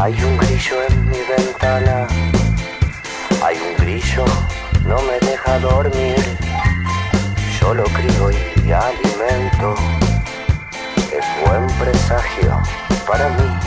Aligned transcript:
Hay 0.00 0.14
un 0.22 0.36
grillo 0.36 0.76
en 0.88 1.10
mi 1.10 1.18
ventana, 1.18 2.06
hay 3.42 3.56
un 3.56 3.84
grillo, 3.84 4.24
no 4.86 5.02
me 5.02 5.18
deja 5.28 5.58
dormir. 5.58 6.38
Yo 7.60 7.74
lo 7.74 7.82
crío 7.82 8.30
y 8.30 8.70
alimento, 8.70 9.74
es 11.10 11.26
buen 11.44 11.66
presagio 11.78 12.62
para 13.08 13.28
mí. 13.30 13.58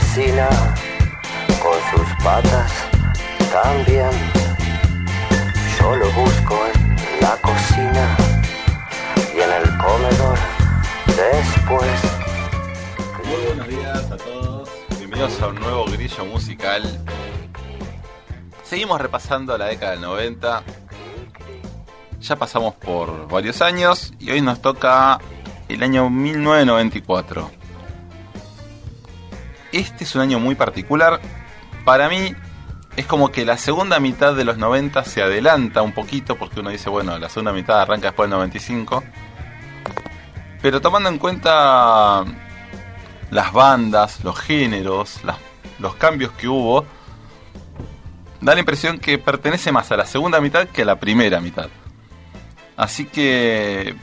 Se 0.00 0.24
empecina, 0.24 0.48
con 1.62 1.74
sus 1.90 2.24
patas 2.24 2.72
también. 3.52 4.10
Yo 5.78 5.96
lo 5.96 6.10
busco 6.12 6.58
en 6.74 6.96
la 7.20 7.36
cocina 7.36 8.16
y 9.34 9.40
en 9.40 9.52
el 9.52 9.78
comedor 9.78 10.38
después. 11.06 12.00
Muy 13.24 13.46
buenos 13.46 13.68
días 13.68 14.10
a 14.10 14.16
todos. 14.16 14.68
Bienvenidos 14.98 15.40
a 15.40 15.48
un 15.48 15.56
nuevo 15.56 15.84
grillo 15.86 16.24
musical. 16.26 16.82
Seguimos 18.64 19.00
repasando 19.00 19.56
la 19.56 19.66
década 19.66 19.92
del 19.92 20.00
90. 20.00 20.62
Ya 22.20 22.36
pasamos 22.36 22.74
por 22.74 23.28
varios 23.28 23.62
años 23.62 24.12
y 24.18 24.30
hoy 24.30 24.40
nos 24.40 24.60
toca 24.60 25.20
el 25.68 25.82
año 25.82 26.10
1994. 26.10 27.63
Este 29.74 30.04
es 30.04 30.14
un 30.14 30.20
año 30.20 30.38
muy 30.38 30.54
particular. 30.54 31.20
Para 31.84 32.08
mí 32.08 32.32
es 32.96 33.06
como 33.06 33.32
que 33.32 33.44
la 33.44 33.58
segunda 33.58 33.98
mitad 33.98 34.32
de 34.36 34.44
los 34.44 34.56
90 34.56 35.04
se 35.04 35.20
adelanta 35.20 35.82
un 35.82 35.90
poquito 35.90 36.36
porque 36.36 36.60
uno 36.60 36.70
dice, 36.70 36.88
bueno, 36.90 37.18
la 37.18 37.28
segunda 37.28 37.52
mitad 37.52 37.82
arranca 37.82 38.06
después 38.06 38.30
del 38.30 38.38
95. 38.38 39.02
Pero 40.62 40.80
tomando 40.80 41.08
en 41.08 41.18
cuenta 41.18 42.24
las 43.32 43.52
bandas, 43.52 44.22
los 44.22 44.38
géneros, 44.38 45.20
los 45.80 45.96
cambios 45.96 46.30
que 46.34 46.46
hubo, 46.46 46.86
da 48.40 48.54
la 48.54 48.60
impresión 48.60 49.00
que 49.00 49.18
pertenece 49.18 49.72
más 49.72 49.90
a 49.90 49.96
la 49.96 50.06
segunda 50.06 50.40
mitad 50.40 50.68
que 50.68 50.82
a 50.82 50.84
la 50.84 51.00
primera 51.00 51.40
mitad. 51.40 51.68
Así 52.76 53.06
que 53.06 53.96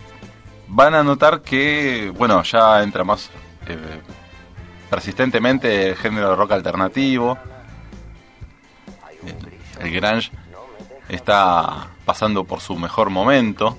van 0.68 0.96
a 0.96 1.04
notar 1.04 1.42
que, 1.42 2.12
bueno, 2.18 2.44
ya 2.44 2.84
entra 2.84 3.06
más 3.06 3.30
eh, 3.68 4.02
persistentemente 4.92 5.90
el 5.90 5.96
género 5.96 6.32
de 6.32 6.36
rock 6.36 6.52
alternativo. 6.52 7.38
El, 9.26 9.86
el 9.86 9.94
grunge 9.94 10.32
está 11.08 11.88
pasando 12.04 12.44
por 12.44 12.60
su 12.60 12.76
mejor 12.76 13.10
momento. 13.10 13.78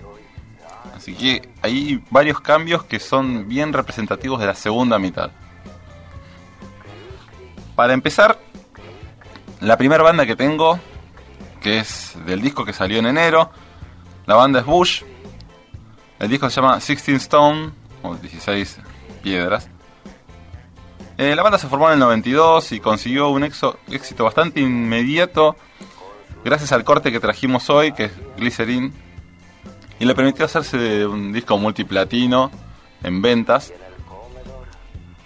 Así 0.97 1.15
que 1.15 1.51
hay 1.61 2.03
varios 2.11 2.41
cambios 2.41 2.85
que 2.85 2.99
son 2.99 3.47
bien 3.47 3.75
representativos 3.75 4.41
de 4.41 4.47
la 4.47 4.55
segunda 4.55 4.99
mitad. 4.99 5.31
Para 7.77 7.93
empezar, 7.93 8.39
la 9.61 9.77
primera 9.77 10.03
banda 10.03 10.25
que 10.25 10.35
tengo, 10.35 10.81
que 11.61 11.81
es 11.81 12.17
del 12.25 12.41
disco 12.41 12.65
que 12.65 12.73
salió 12.73 12.99
en 12.99 13.07
enero, 13.07 13.51
la 14.25 14.35
banda 14.35 14.61
es 14.61 14.67
Bush. 14.67 15.03
El 16.19 16.31
disco 16.31 16.49
se 16.49 16.57
llama 16.61 16.77
16 16.77 17.21
Stone, 17.21 17.71
o 18.03 18.15
16 18.15 18.79
piedras. 19.23 19.69
Eh, 21.19 21.37
la 21.37 21.43
banda 21.43 21.59
se 21.59 21.69
formó 21.69 21.89
en 21.89 21.95
el 21.95 21.99
92 21.99 22.73
y 22.73 22.81
consiguió 22.81 23.29
un 23.29 23.45
éxito 23.45 24.25
bastante 24.25 24.61
inmediato 24.61 25.56
gracias 26.45 26.73
al 26.73 26.84
corte 26.84 27.12
que 27.12 27.21
trajimos 27.21 27.71
hoy, 27.71 27.93
que 27.93 28.05
es 28.05 28.12
Glycerin, 28.37 28.93
y 29.99 30.05
le 30.05 30.15
permitió 30.15 30.45
hacerse 30.45 31.06
un 31.06 31.33
disco 31.33 31.56
multiplatino 31.59 32.51
en 33.03 33.22
ventas 33.22 33.72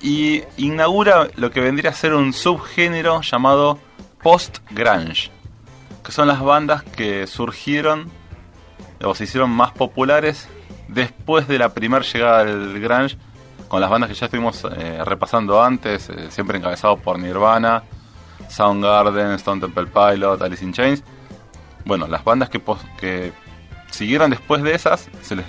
y 0.03 0.43
inaugura 0.57 1.29
lo 1.37 1.51
que 1.51 1.61
vendría 1.61 1.91
a 1.91 1.95
ser 1.95 2.15
un 2.15 2.33
subgénero 2.33 3.23
llamado 3.23 3.79
post-grunge, 4.23 5.31
que 6.05 6.13
son 6.13 6.29
las 6.29 6.43
bandas 6.43 6.83
que 6.83 7.27
surgieron 7.27 8.11
o 9.03 9.15
se 9.15 9.25
hicieron 9.25 9.51
más 9.51 9.73
populares 9.73 10.49
después 10.89 11.49
de 11.49 11.59
la 11.59 11.73
primera 11.73 12.05
llegada 12.05 12.45
del 12.45 12.81
grunge, 12.81 13.17
con 13.69 13.81
las 13.81 13.91
bandas 13.91 14.09
que 14.09 14.15
ya 14.15 14.27
estuvimos 14.27 14.65
eh, 14.65 15.05
repasando 15.05 15.63
antes, 15.63 16.09
eh, 16.09 16.31
siempre 16.31 16.59
encabezados 16.59 17.01
por 17.01 17.19
Nirvana, 17.19 17.83
Soundgarden, 18.49 19.33
Stone 19.33 19.61
Temple 19.61 19.87
Pilot, 19.87 20.41
Alice 20.43 20.65
in 20.65 20.73
Chains. 20.73 21.03
Bueno, 21.85 22.07
las 22.07 22.25
bandas 22.25 22.49
que, 22.49 22.61
que 22.99 23.33
siguieron 23.91 24.31
después 24.31 24.63
de 24.63 24.75
esas 24.75 25.09
se 25.23 25.37
les 25.37 25.47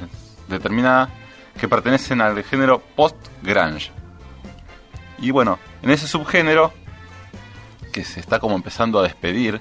determina 0.48 1.10
que 1.60 1.68
pertenecen 1.68 2.22
al 2.22 2.44
género 2.44 2.82
post-grunge. 2.96 3.92
Y 5.20 5.32
bueno, 5.32 5.58
en 5.82 5.90
ese 5.90 6.08
subgénero, 6.08 6.72
que 7.92 8.04
se 8.04 8.20
está 8.20 8.40
como 8.40 8.56
empezando 8.56 9.00
a 9.00 9.04
despedir 9.04 9.60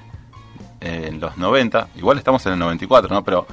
eh, 0.79 1.07
en 1.07 1.19
los 1.19 1.37
90, 1.37 1.89
igual 1.95 2.19
estamos 2.19 2.45
en 2.45 2.53
el 2.53 2.59
94, 2.59 3.13
¿no? 3.13 3.23
Pero 3.23 3.47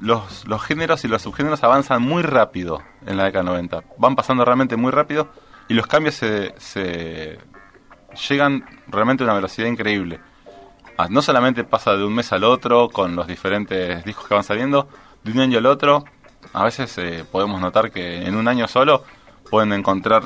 los, 0.00 0.46
los 0.46 0.62
géneros 0.62 1.04
y 1.04 1.08
los 1.08 1.22
subgéneros 1.22 1.62
avanzan 1.64 2.02
muy 2.02 2.22
rápido 2.22 2.82
en 3.06 3.16
la 3.16 3.24
década 3.24 3.44
del 3.44 3.52
90. 3.52 3.84
Van 3.98 4.16
pasando 4.16 4.44
realmente 4.44 4.76
muy 4.76 4.92
rápido 4.92 5.30
y 5.68 5.74
los 5.74 5.86
cambios 5.86 6.14
se, 6.14 6.54
se 6.58 7.38
llegan 8.28 8.64
realmente 8.88 9.24
a 9.24 9.26
una 9.26 9.34
velocidad 9.34 9.68
increíble. 9.68 10.20
Ah, 10.98 11.08
No 11.10 11.22
solamente 11.22 11.64
pasa 11.64 11.96
de 11.96 12.04
un 12.04 12.14
mes 12.14 12.32
al 12.32 12.44
otro 12.44 12.88
con 12.88 13.16
los 13.16 13.26
diferentes 13.26 14.04
discos 14.04 14.28
que 14.28 14.34
van 14.34 14.44
saliendo, 14.44 14.88
de 15.24 15.32
un 15.32 15.40
año 15.40 15.58
al 15.58 15.66
otro, 15.66 16.04
a 16.52 16.64
veces 16.64 16.96
eh, 16.98 17.24
podemos 17.30 17.60
notar 17.60 17.90
que 17.90 18.26
en 18.26 18.36
un 18.36 18.48
año 18.48 18.68
solo 18.68 19.04
pueden 19.50 19.72
encontrar 19.72 20.24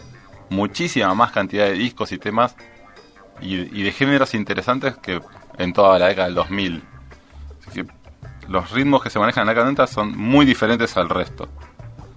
muchísima 0.50 1.14
más 1.14 1.32
cantidad 1.32 1.64
de 1.66 1.72
discos 1.72 2.12
y 2.12 2.18
temas 2.18 2.56
y, 3.40 3.54
y 3.56 3.82
de 3.82 3.92
géneros 3.92 4.34
interesantes 4.34 4.96
que 4.98 5.20
en 5.58 5.72
toda 5.72 5.98
la 5.98 6.08
década 6.08 6.26
del 6.26 6.34
2000. 6.34 6.84
Así 7.66 7.82
que 7.82 7.99
los 8.50 8.72
ritmos 8.72 9.00
que 9.00 9.10
se 9.10 9.18
manejan 9.20 9.48
en 9.48 9.54
la 9.54 9.62
90 9.62 9.86
son 9.86 10.18
muy 10.18 10.44
diferentes 10.44 10.96
al 10.96 11.08
resto. 11.08 11.48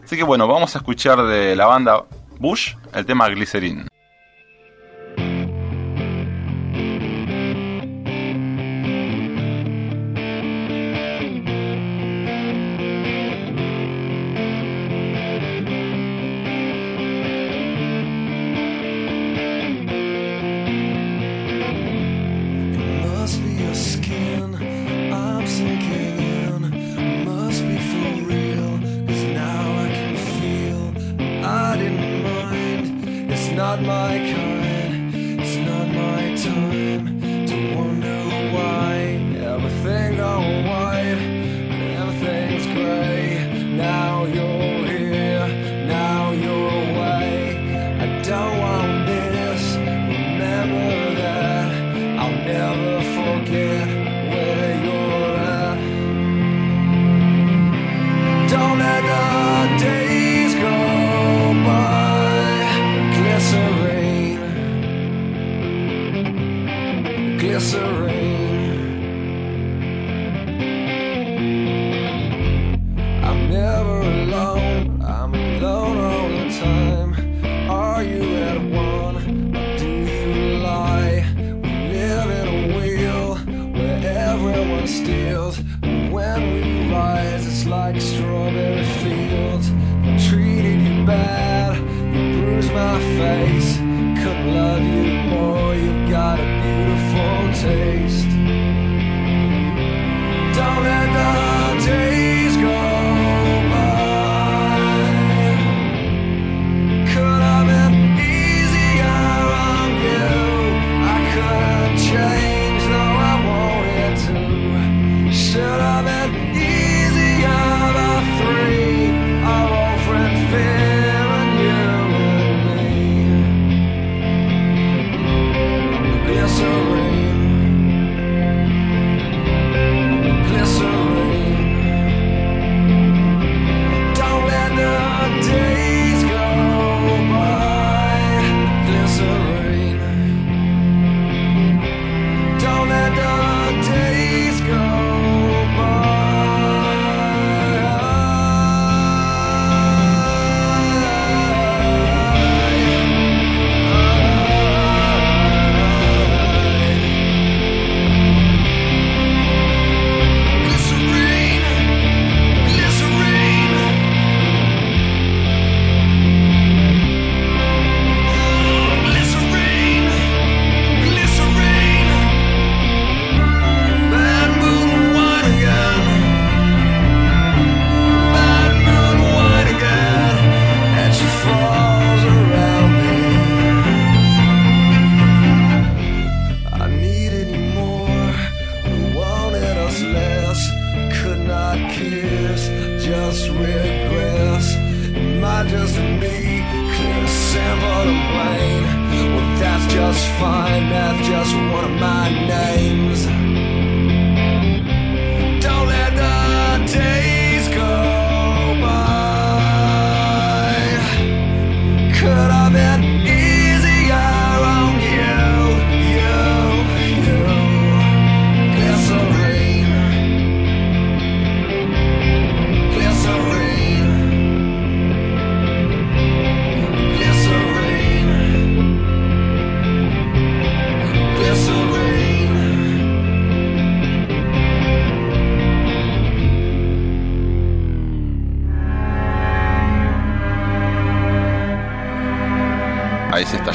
Así 0.03 0.17
que 0.17 0.23
bueno, 0.23 0.47
vamos 0.47 0.75
a 0.75 0.79
escuchar 0.79 1.23
de 1.23 1.55
la 1.55 1.67
banda 1.67 2.03
Bush 2.39 2.75
el 2.93 3.05
tema 3.05 3.29
Glycerin. 3.29 3.92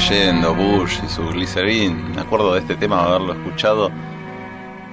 Yendo 0.09 0.55
Bush 0.55 1.01
y 1.05 1.09
su 1.09 1.23
Glycerin. 1.27 2.15
Me 2.15 2.21
acuerdo 2.21 2.53
de 2.53 2.61
este 2.61 2.75
tema, 2.75 3.03
haberlo 3.03 3.33
escuchado 3.33 3.91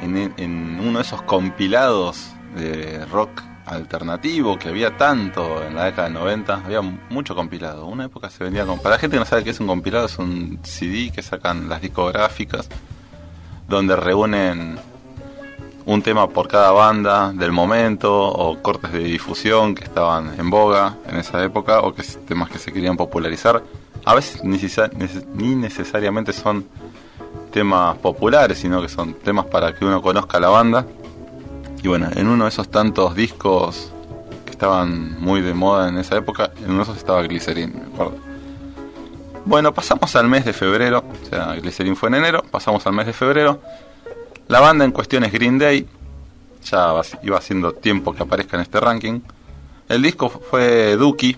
en, 0.02 0.78
uno 0.78 0.98
de 0.98 1.02
esos 1.02 1.22
compilados 1.22 2.32
de 2.54 3.02
rock 3.06 3.40
alternativo 3.64 4.58
que 4.58 4.68
había 4.68 4.98
tanto 4.98 5.64
en 5.64 5.74
la 5.74 5.84
década 5.84 6.04
del 6.04 6.14
90. 6.14 6.54
Había 6.66 6.82
mucho 6.82 7.34
compilado. 7.34 7.86
Una 7.86 8.04
época 8.04 8.28
se 8.28 8.44
vendía 8.44 8.66
con... 8.66 8.78
Para 8.78 8.96
la 8.96 8.98
gente 8.98 9.16
que 9.16 9.20
no 9.20 9.24
sabe 9.24 9.42
qué 9.42 9.50
es 9.50 9.60
un 9.60 9.68
compilado, 9.68 10.04
es 10.04 10.18
un 10.18 10.58
CD 10.62 11.10
que 11.10 11.22
sacan 11.22 11.68
las 11.68 11.80
discográficas 11.80 12.68
donde 13.68 13.96
reúnen 13.96 14.78
un 15.86 16.02
tema 16.02 16.28
por 16.28 16.46
cada 16.46 16.72
banda 16.72 17.32
del 17.32 17.52
momento 17.52 18.12
o 18.12 18.60
cortes 18.60 18.92
de 18.92 18.98
difusión 18.98 19.74
que 19.74 19.84
estaban 19.84 20.38
en 20.38 20.50
boga 20.50 20.96
en 21.08 21.16
esa 21.16 21.42
época 21.42 21.80
o 21.80 21.94
que 21.94 22.02
temas 22.02 22.50
que 22.50 22.58
se 22.58 22.70
querían 22.70 22.98
popularizar. 22.98 23.62
A 24.06 24.14
veces 24.14 24.42
ni, 24.42 24.56
necesa- 24.56 24.90
neces- 24.92 25.26
ni 25.34 25.54
necesariamente 25.54 26.32
son 26.32 26.64
temas 27.50 27.98
populares, 27.98 28.56
sino 28.58 28.80
que 28.80 28.88
son 28.88 29.14
temas 29.14 29.46
para 29.46 29.74
que 29.74 29.84
uno 29.84 30.00
conozca 30.00 30.40
la 30.40 30.48
banda. 30.48 30.86
Y 31.82 31.88
bueno, 31.88 32.08
en 32.14 32.26
uno 32.28 32.44
de 32.44 32.50
esos 32.50 32.70
tantos 32.70 33.14
discos 33.14 33.90
que 34.44 34.52
estaban 34.52 35.20
muy 35.20 35.40
de 35.40 35.54
moda 35.54 35.88
en 35.88 35.98
esa 35.98 36.16
época, 36.16 36.52
en 36.58 36.66
uno 36.70 36.76
de 36.78 36.82
esos 36.84 36.96
estaba 36.96 37.22
Glycerin, 37.22 37.74
me 37.74 37.92
acuerdo. 37.94 38.16
Bueno, 39.44 39.72
pasamos 39.74 40.14
al 40.16 40.28
mes 40.28 40.44
de 40.44 40.52
febrero, 40.52 41.04
o 41.22 41.28
sea, 41.28 41.54
Glycerin 41.54 41.94
fue 41.96 42.08
en 42.08 42.16
enero, 42.16 42.42
pasamos 42.50 42.86
al 42.86 42.92
mes 42.94 43.06
de 43.06 43.12
febrero. 43.12 43.60
La 44.48 44.60
banda 44.60 44.84
en 44.84 44.92
cuestión 44.92 45.24
es 45.24 45.32
Green 45.32 45.58
Day, 45.58 45.86
ya 46.64 46.94
iba 47.22 47.40
siendo 47.40 47.72
tiempo 47.72 48.12
que 48.14 48.22
aparezca 48.22 48.56
en 48.56 48.62
este 48.62 48.80
ranking. 48.80 49.20
El 49.88 50.02
disco 50.02 50.28
fue 50.28 50.96
Dookie, 50.96 51.36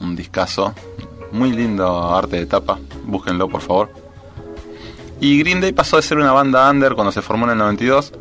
un 0.00 0.14
discazo, 0.16 0.74
muy 1.32 1.52
lindo 1.52 2.14
arte 2.14 2.36
de 2.36 2.46
tapa, 2.46 2.78
búsquenlo 3.04 3.48
por 3.48 3.60
favor. 3.60 3.90
Y 5.20 5.38
Green 5.38 5.60
Day 5.60 5.72
pasó 5.72 5.96
de 5.96 6.02
ser 6.02 6.18
una 6.18 6.32
banda 6.32 6.70
under 6.70 6.94
cuando 6.94 7.10
se 7.10 7.22
formó 7.22 7.46
en 7.46 7.52
el 7.52 7.58
92 7.58 8.12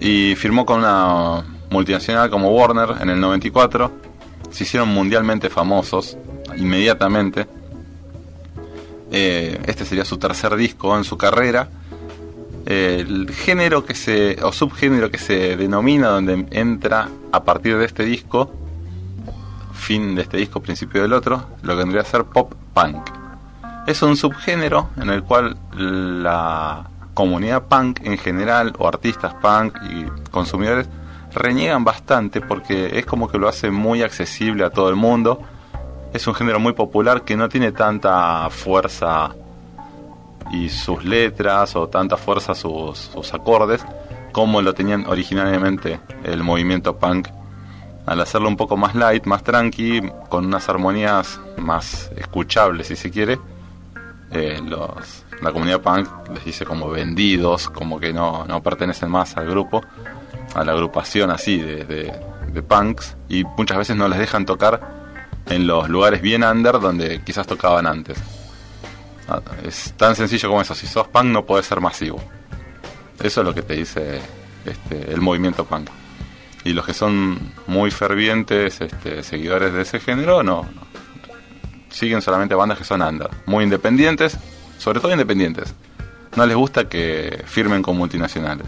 y 0.00 0.34
firmó 0.36 0.64
con 0.64 0.80
una 0.80 1.44
multinacional 1.70 2.30
como 2.30 2.50
Warner 2.50 3.00
en 3.00 3.10
el 3.10 3.20
94. 3.20 3.90
Se 4.50 4.64
hicieron 4.64 4.88
mundialmente 4.88 5.50
famosos 5.50 6.16
inmediatamente. 6.56 7.46
Eh, 9.10 9.60
este 9.66 9.84
sería 9.84 10.04
su 10.04 10.18
tercer 10.18 10.56
disco 10.56 10.96
en 10.96 11.04
su 11.04 11.16
carrera. 11.16 11.68
El 12.66 13.30
género 13.32 13.84
que 13.84 13.94
se, 13.94 14.38
o 14.42 14.52
subgénero 14.52 15.10
que 15.10 15.18
se 15.18 15.56
denomina 15.56 16.08
donde 16.08 16.46
entra 16.50 17.08
a 17.30 17.44
partir 17.44 17.78
de 17.78 17.84
este 17.84 18.04
disco, 18.04 18.52
fin 19.76 20.14
de 20.14 20.22
este 20.22 20.38
disco, 20.38 20.60
principio 20.60 21.02
del 21.02 21.12
otro, 21.12 21.46
lo 21.62 21.74
que 21.74 21.78
vendría 21.78 22.02
a 22.02 22.04
ser 22.04 22.24
pop 22.24 22.52
punk. 22.74 23.10
Es 23.86 24.02
un 24.02 24.16
subgénero 24.16 24.90
en 24.96 25.10
el 25.10 25.22
cual 25.22 25.56
la 25.72 26.88
comunidad 27.14 27.64
punk 27.64 28.00
en 28.04 28.18
general, 28.18 28.74
o 28.78 28.88
artistas 28.88 29.34
punk 29.34 29.78
y 29.88 30.06
consumidores, 30.30 30.88
reniegan 31.32 31.84
bastante 31.84 32.40
porque 32.40 32.98
es 32.98 33.06
como 33.06 33.28
que 33.28 33.38
lo 33.38 33.48
hace 33.48 33.70
muy 33.70 34.02
accesible 34.02 34.64
a 34.64 34.70
todo 34.70 34.88
el 34.88 34.96
mundo. 34.96 35.40
Es 36.12 36.26
un 36.26 36.34
género 36.34 36.58
muy 36.58 36.72
popular 36.72 37.22
que 37.22 37.36
no 37.36 37.48
tiene 37.48 37.72
tanta 37.72 38.48
fuerza 38.50 39.34
y 40.50 40.68
sus 40.68 41.04
letras 41.04 41.76
o 41.76 41.88
tanta 41.88 42.16
fuerza 42.16 42.54
sus, 42.54 42.98
sus 42.98 43.34
acordes 43.34 43.84
como 44.36 44.60
lo 44.60 44.74
tenían 44.74 45.06
originariamente 45.06 45.98
el 46.22 46.42
movimiento 46.42 46.98
punk. 46.98 47.28
Al 48.06 48.20
hacerlo 48.20 48.48
un 48.48 48.56
poco 48.56 48.76
más 48.76 48.94
light, 48.94 49.24
más 49.26 49.42
tranqui, 49.42 50.00
con 50.28 50.46
unas 50.46 50.68
armonías 50.68 51.40
más 51.58 52.10
escuchables 52.16 52.86
si 52.86 52.96
se 52.96 53.10
quiere, 53.10 53.38
eh, 54.30 54.60
la 55.40 55.52
comunidad 55.52 55.80
punk 55.80 56.08
les 56.32 56.44
dice 56.44 56.64
como 56.64 56.88
vendidos, 56.88 57.68
como 57.68 57.98
que 57.98 58.12
no, 58.12 58.44
no 58.46 58.62
pertenecen 58.62 59.10
más 59.10 59.36
al 59.36 59.48
grupo, 59.50 59.82
a 60.54 60.64
la 60.64 60.72
agrupación 60.72 61.30
así 61.30 61.58
de, 61.58 61.84
de, 61.84 62.12
de 62.52 62.62
punks, 62.62 63.16
y 63.28 63.44
muchas 63.44 63.78
veces 63.78 63.96
no 63.96 64.08
les 64.08 64.18
dejan 64.18 64.46
tocar 64.46 64.80
en 65.46 65.66
los 65.66 65.88
lugares 65.88 66.22
bien 66.22 66.44
under 66.44 66.78
donde 66.80 67.22
quizás 67.22 67.46
tocaban 67.46 67.86
antes. 67.86 68.18
Ah, 69.28 69.40
Es 69.64 69.94
tan 69.96 70.14
sencillo 70.14 70.48
como 70.48 70.60
eso, 70.60 70.74
si 70.74 70.86
sos 70.86 71.08
punk 71.08 71.26
no 71.26 71.44
podés 71.44 71.66
ser 71.66 71.80
masivo. 71.80 72.20
Eso 73.20 73.40
es 73.40 73.46
lo 73.46 73.54
que 73.54 73.62
te 73.62 73.74
dice 73.74 74.20
este, 74.64 75.12
el 75.12 75.20
movimiento 75.20 75.64
punk. 75.64 75.88
Y 76.66 76.72
los 76.72 76.84
que 76.84 76.94
son 76.94 77.38
muy 77.68 77.92
fervientes 77.92 78.80
este, 78.80 79.22
seguidores 79.22 79.72
de 79.72 79.82
ese 79.82 80.00
género, 80.00 80.42
no. 80.42 80.66
Siguen 81.90 82.20
solamente 82.20 82.56
bandas 82.56 82.76
que 82.76 82.82
son 82.82 83.02
under. 83.02 83.30
Muy 83.46 83.62
independientes, 83.62 84.36
sobre 84.76 84.98
todo 84.98 85.12
independientes. 85.12 85.72
No 86.34 86.44
les 86.44 86.56
gusta 86.56 86.88
que 86.88 87.44
firmen 87.46 87.82
con 87.82 87.96
multinacionales. 87.96 88.66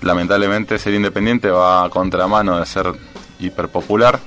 Lamentablemente 0.00 0.78
ser 0.78 0.94
independiente 0.94 1.50
va 1.50 1.84
a 1.84 1.90
contramano 1.90 2.58
de 2.58 2.64
ser 2.64 2.90
hiperpopular. 3.38 4.18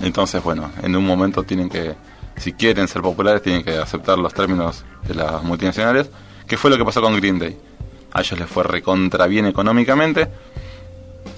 Entonces, 0.00 0.42
bueno, 0.42 0.72
en 0.82 0.96
un 0.96 1.06
momento 1.06 1.44
tienen 1.44 1.68
que, 1.68 1.94
si 2.38 2.54
quieren 2.54 2.88
ser 2.88 3.02
populares, 3.02 3.40
tienen 3.40 3.62
que 3.62 3.78
aceptar 3.78 4.18
los 4.18 4.34
términos 4.34 4.84
de 5.06 5.14
las 5.14 5.44
multinacionales. 5.44 6.10
Que 6.48 6.56
fue 6.56 6.70
lo 6.70 6.76
que 6.76 6.84
pasó 6.84 7.00
con 7.00 7.14
Green 7.14 7.38
Day. 7.38 7.56
A 8.14 8.22
ellos 8.22 8.36
les 8.36 8.48
fue 8.48 8.64
recontra 8.64 9.28
bien 9.28 9.46
económicamente 9.46 10.28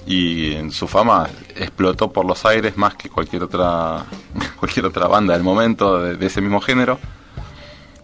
y 0.09 0.55
en 0.55 0.71
su 0.71 0.87
fama 0.87 1.29
explotó 1.55 2.11
por 2.11 2.25
los 2.25 2.43
aires 2.43 2.75
más 2.75 2.95
que 2.95 3.09
cualquier 3.09 3.43
otra 3.43 4.05
cualquier 4.59 4.87
otra 4.87 5.07
banda 5.07 5.35
del 5.35 5.43
momento 5.43 5.99
de, 6.01 6.25
ese 6.25 6.41
mismo 6.41 6.59
género. 6.59 6.97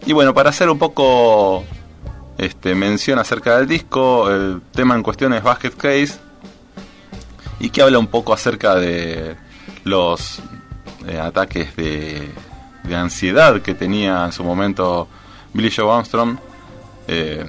Y 0.06 0.12
bueno, 0.12 0.32
para 0.32 0.50
hacer 0.50 0.70
un 0.70 0.78
poco 0.78 1.64
este, 2.38 2.76
mención 2.76 3.18
acerca 3.18 3.58
del 3.58 3.66
disco, 3.66 4.30
el 4.30 4.62
tema 4.70 4.94
en 4.94 5.02
cuestión 5.02 5.34
es 5.34 5.42
Basket 5.42 5.72
Case 5.72 6.20
y 7.58 7.70
que 7.70 7.82
habla 7.82 7.98
un 7.98 8.06
poco 8.06 8.32
acerca 8.32 8.76
de 8.76 9.34
los 9.82 10.38
eh, 11.08 11.18
ataques 11.18 11.74
de, 11.74 12.30
de 12.84 12.94
ansiedad 12.94 13.60
que 13.62 13.74
tenía 13.74 14.26
en 14.26 14.32
su 14.32 14.44
momento 14.44 15.08
Billy 15.52 15.72
Joe 15.74 15.92
Armstrong, 15.92 16.38
eh, 17.08 17.44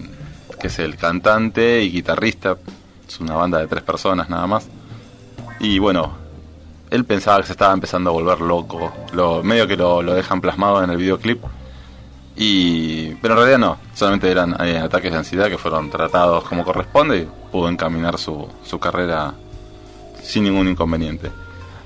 que 0.60 0.66
es 0.66 0.80
el 0.80 0.96
cantante 0.96 1.84
y 1.84 1.92
guitarrista, 1.92 2.58
es 3.08 3.20
una 3.20 3.36
banda 3.36 3.60
de 3.60 3.68
tres 3.68 3.84
personas 3.84 4.30
nada 4.30 4.48
más. 4.48 4.68
Y 5.60 5.80
bueno, 5.80 6.16
él 6.90 7.06
pensaba 7.06 7.40
que 7.42 7.48
se 7.48 7.54
estaba 7.54 7.74
empezando 7.74 8.10
a 8.10 8.14
volver 8.14 8.42
loco, 8.42 8.92
lo, 9.14 9.44
medio 9.44 9.68
que 9.68 9.76
lo, 9.76 10.02
lo 10.02 10.14
dejan 10.14 10.42
plasmado 10.42 10.84
en 10.84 10.90
el 10.90 10.98
videoclip. 10.98 11.44
Y, 12.36 13.16
pero 13.16 13.34
en 13.34 13.40
realidad 13.40 13.60
no, 13.60 13.78
solamente 13.96 14.30
eran 14.30 14.56
eh, 14.62 14.78
ataques 14.78 15.12
de 15.12 15.18
ansiedad 15.18 15.50
que 15.50 15.58
fueron 15.58 15.90
tratados 15.90 16.44
como 16.44 16.64
corresponde 16.64 17.18
y 17.18 17.28
pudo 17.52 17.68
encaminar 17.68 18.20
su, 18.20 18.48
su 18.64 18.80
carrera 18.80 19.34
sin 20.22 20.44
ningún 20.44 20.68
inconveniente. 20.68 21.32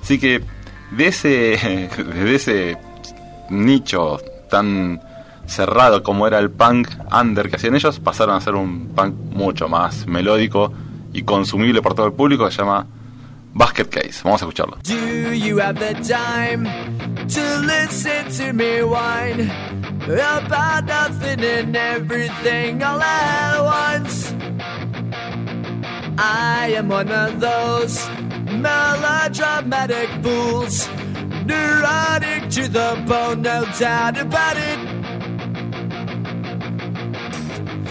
Así 0.01 0.19
que 0.19 0.43
de 0.91 1.07
ese, 1.07 1.29
de 1.97 2.35
ese 2.35 2.77
nicho 3.49 4.19
tan 4.49 5.01
cerrado 5.45 6.03
como 6.03 6.27
era 6.27 6.39
el 6.39 6.51
punk 6.51 6.89
under 7.11 7.49
que 7.49 7.55
hacían 7.55 7.75
ellos, 7.75 7.99
pasaron 7.99 8.35
a 8.35 8.41
ser 8.41 8.55
un 8.55 8.89
punk 8.89 9.15
mucho 9.31 9.69
más 9.69 10.05
melódico 10.05 10.73
y 11.13 11.23
consumible 11.23 11.81
por 11.81 11.93
todo 11.93 12.07
el 12.07 12.13
público 12.13 12.49
se 12.49 12.57
llama 12.57 12.87
Basket 13.53 13.89
Case. 13.89 14.21
Vamos 14.23 14.41
a 14.41 14.45
escucharlo. 14.45 14.77
Do 14.83 15.33
you 15.33 15.59
have 15.59 15.79
the 15.79 15.93
time 16.01 16.65
to 17.27 17.41
listen 17.61 18.29
to 18.37 18.53
me 18.53 18.81
whine 18.81 19.51
about 20.07 20.85
nothing 20.85 21.43
and 21.43 21.75
everything 21.75 22.81
all 22.83 23.01
at 23.01 23.61
once? 23.61 24.33
I 26.17 26.73
am 26.77 26.89
one 26.89 27.11
of 27.11 27.39
those 27.39 28.07
melodramatic 28.51 30.09
fools, 30.21 30.87
neurotic 31.45 32.49
to 32.51 32.67
the 32.67 33.03
bone, 33.07 33.41
no 33.41 33.65
doubt 33.79 34.17
about 34.19 34.57
it. 34.57 35.00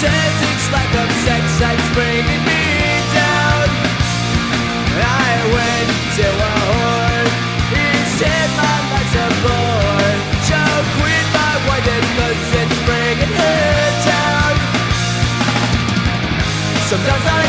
It's 0.00 0.70
like 0.70 0.94
a 0.94 1.06
sex 1.26 1.42
that's 1.58 1.88
bringing 1.90 2.42
me 2.46 2.62
down. 3.18 3.66
I 4.94 5.30
went 5.50 5.90
to 6.14 6.26
a 6.28 6.52
whore. 6.70 7.26
He 7.74 7.86
said 8.14 8.48
my 8.54 8.76
life's 8.94 9.16
a 9.18 9.28
bore. 9.42 10.14
So 10.46 10.60
quit 11.02 11.26
my 11.34 11.54
white 11.66 11.90
cause 12.14 12.46
it's 12.62 12.78
bringing 12.86 13.34
her 13.42 13.90
down. 14.06 14.54
Sometimes 16.86 17.26
I 17.26 17.47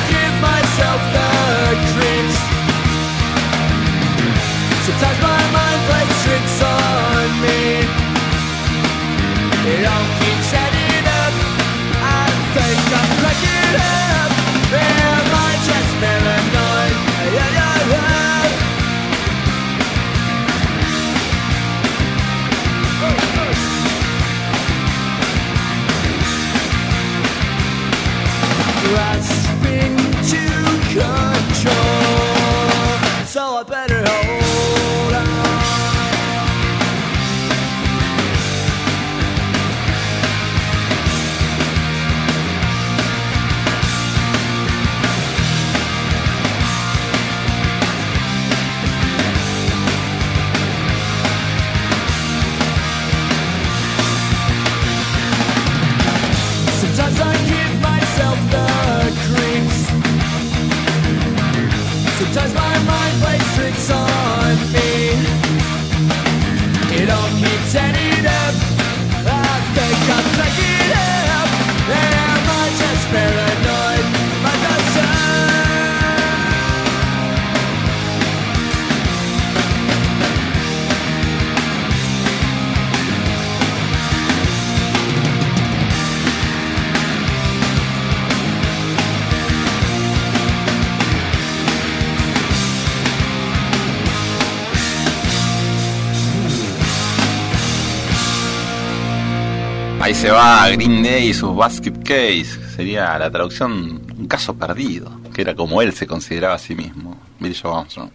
Green 100.72 101.02
Day 101.02 101.30
y 101.30 101.34
sus 101.34 101.56
Basket 101.56 101.94
Case. 102.04 102.46
Sería 102.76 103.18
la 103.18 103.32
traducción 103.32 104.02
un 104.18 104.28
caso 104.28 104.56
perdido, 104.56 105.12
que 105.34 105.42
era 105.42 105.56
como 105.56 105.82
él 105.82 105.94
se 105.94 106.06
consideraba 106.06 106.56
a 106.56 106.60
sí 106.60 106.76
mismo. 106.76 107.20
Billy 107.40 107.56
Joe 107.56 107.76
Armstrong. 107.76 108.12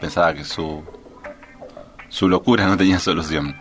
Pensaba 0.00 0.32
que 0.32 0.44
su, 0.44 0.82
su 2.08 2.28
locura 2.28 2.66
no 2.66 2.76
tenía 2.76 2.98
solución. 2.98 3.54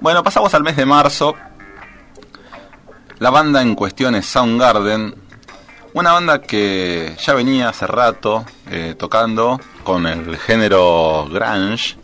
Bueno, 0.00 0.22
pasamos 0.22 0.54
al 0.54 0.62
mes 0.62 0.76
de 0.76 0.86
marzo. 0.86 1.34
La 3.18 3.28
banda 3.30 3.60
en 3.60 3.74
cuestión 3.74 4.14
es 4.14 4.24
Soundgarden. 4.26 5.14
Una 5.92 6.12
banda 6.12 6.40
que 6.40 7.14
ya 7.20 7.34
venía 7.34 7.68
hace 7.68 7.86
rato 7.86 8.46
eh, 8.70 8.94
tocando 8.98 9.60
con 9.84 10.06
el 10.06 10.36
género 10.38 11.28
grunge. 11.30 11.96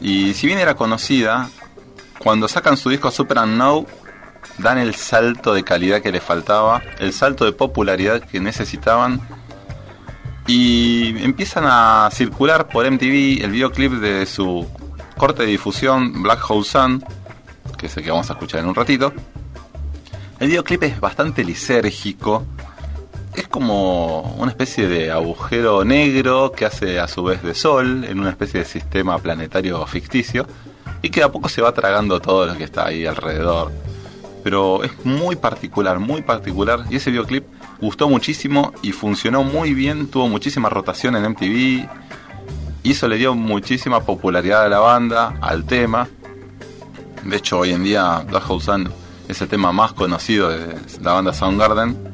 Y 0.00 0.34
si 0.34 0.46
bien 0.46 0.58
era 0.58 0.74
conocida, 0.74 1.48
cuando 2.18 2.48
sacan 2.48 2.76
su 2.76 2.90
disco 2.90 3.10
Super 3.10 3.38
Unknown, 3.38 3.86
dan 4.60 4.78
el 4.78 4.94
salto 4.94 5.54
de 5.54 5.64
calidad 5.64 6.02
que 6.02 6.12
les 6.12 6.22
faltaba, 6.22 6.82
el 6.98 7.12
salto 7.12 7.44
de 7.44 7.52
popularidad 7.52 8.22
que 8.22 8.40
necesitaban. 8.40 9.20
Y 10.46 11.22
empiezan 11.22 11.64
a 11.66 12.08
circular 12.12 12.68
por 12.68 12.90
MTV 12.90 13.44
el 13.44 13.50
videoclip 13.50 13.92
de 13.92 14.26
su 14.26 14.66
corte 15.16 15.42
de 15.42 15.48
difusión 15.48 16.22
Black 16.22 16.48
Hole 16.48 16.64
Sun, 16.64 17.04
que 17.76 17.86
es 17.86 17.96
el 17.96 18.04
que 18.04 18.10
vamos 18.10 18.30
a 18.30 18.32
escuchar 18.32 18.60
en 18.60 18.66
un 18.66 18.74
ratito. 18.74 19.12
El 20.38 20.48
videoclip 20.48 20.82
es 20.84 21.00
bastante 21.00 21.44
lisérgico. 21.44 22.44
Es 23.34 23.46
como 23.46 24.22
una 24.38 24.50
especie 24.50 24.88
de 24.88 25.10
agujero 25.10 25.84
negro 25.84 26.50
que 26.50 26.64
hace 26.64 26.98
a 26.98 27.06
su 27.06 27.22
vez 27.22 27.42
de 27.42 27.54
sol 27.54 28.04
en 28.04 28.18
una 28.18 28.30
especie 28.30 28.60
de 28.60 28.66
sistema 28.66 29.18
planetario 29.18 29.86
ficticio 29.86 30.46
y 31.02 31.10
que 31.10 31.22
a 31.22 31.30
poco 31.30 31.48
se 31.48 31.62
va 31.62 31.72
tragando 31.72 32.20
todo 32.20 32.46
lo 32.46 32.56
que 32.56 32.64
está 32.64 32.86
ahí 32.86 33.06
alrededor. 33.06 33.70
Pero 34.42 34.82
es 34.84 34.92
muy 35.04 35.36
particular, 35.36 35.98
muy 35.98 36.22
particular 36.22 36.84
y 36.90 36.96
ese 36.96 37.10
videoclip 37.10 37.44
gustó 37.80 38.08
muchísimo 38.08 38.72
y 38.82 38.92
funcionó 38.92 39.42
muy 39.42 39.74
bien, 39.74 40.08
tuvo 40.08 40.28
muchísima 40.28 40.68
rotación 40.68 41.16
en 41.16 41.30
MTV 41.30 41.88
y 42.82 42.90
eso 42.90 43.08
le 43.08 43.16
dio 43.16 43.34
muchísima 43.34 44.00
popularidad 44.00 44.64
a 44.64 44.68
la 44.68 44.78
banda, 44.78 45.34
al 45.40 45.64
tema. 45.64 46.08
De 47.24 47.36
hecho, 47.36 47.58
hoy 47.58 47.72
en 47.72 47.84
día 47.84 48.24
Black 48.26 48.48
Hole 48.48 48.62
Sun 48.62 48.92
es 49.28 49.40
el 49.42 49.48
tema 49.48 49.72
más 49.72 49.92
conocido 49.92 50.48
de 50.48 50.74
la 51.02 51.12
banda 51.12 51.32
Soundgarden 51.32 52.10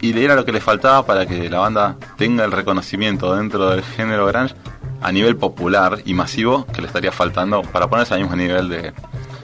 y 0.00 0.18
era 0.18 0.34
lo 0.34 0.44
que 0.44 0.52
le 0.52 0.60
faltaba 0.60 1.04
para 1.04 1.26
que 1.26 1.50
la 1.50 1.58
banda 1.58 1.96
tenga 2.16 2.44
el 2.44 2.52
reconocimiento 2.52 3.34
dentro 3.34 3.70
del 3.70 3.82
género 3.82 4.26
grunge 4.26 4.54
a 5.02 5.12
nivel 5.12 5.36
popular 5.36 5.98
y 6.04 6.14
masivo 6.14 6.66
que 6.66 6.80
le 6.80 6.86
estaría 6.86 7.12
faltando 7.12 7.62
para 7.62 7.88
ponerse 7.88 8.14
al 8.14 8.20
mismo 8.20 8.36
nivel 8.36 8.68
de 8.68 8.92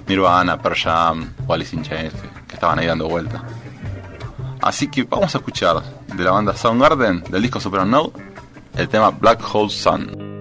Nirvana, 0.07 0.61
Pearl 0.61 0.77
Jam, 0.77 1.33
o 1.47 1.53
Alice 1.53 1.77
que, 1.77 2.13
que 2.47 2.55
estaban 2.55 2.79
ahí 2.79 2.87
dando 2.87 3.09
vuelta. 3.09 3.43
Así 4.63 4.89
que 4.89 5.05
vamos 5.05 5.35
a 5.35 5.39
escuchar 5.39 5.83
de 6.07 6.25
la 6.25 6.31
banda 6.33 6.57
Soundgarden, 6.57 7.25
del 7.25 7.43
disco 7.43 7.61
Super 7.61 7.81
Unknown, 7.81 8.13
el 8.77 8.89
tema 8.89 9.11
Black 9.11 9.43
Hole 9.53 9.71
Sun. 9.71 10.36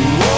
Whoa. 0.00 0.29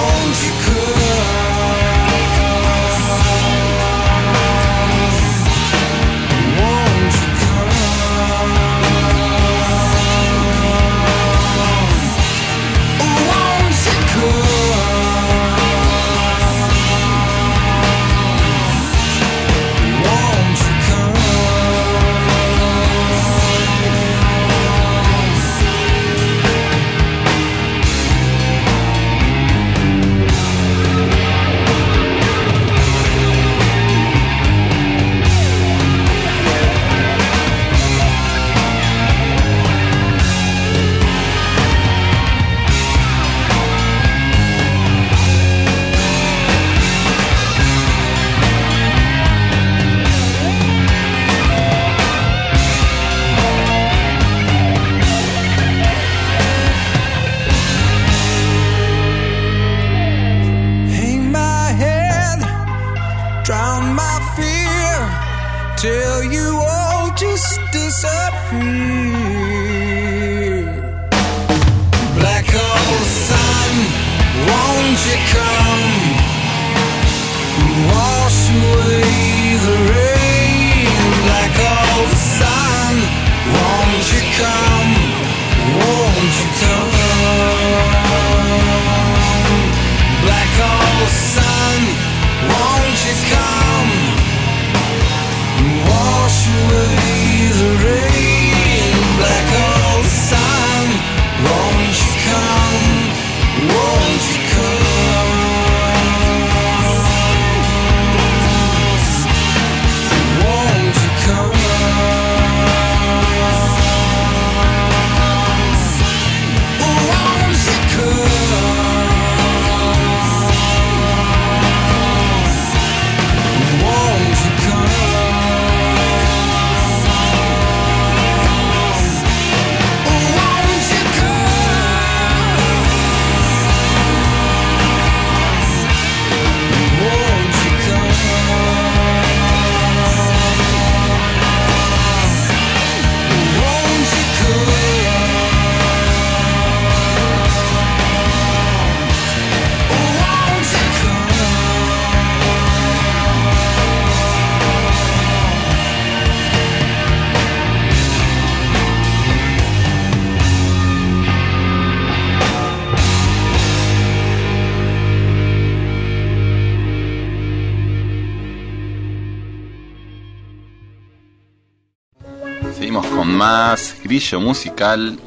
Musical. 174.13 175.19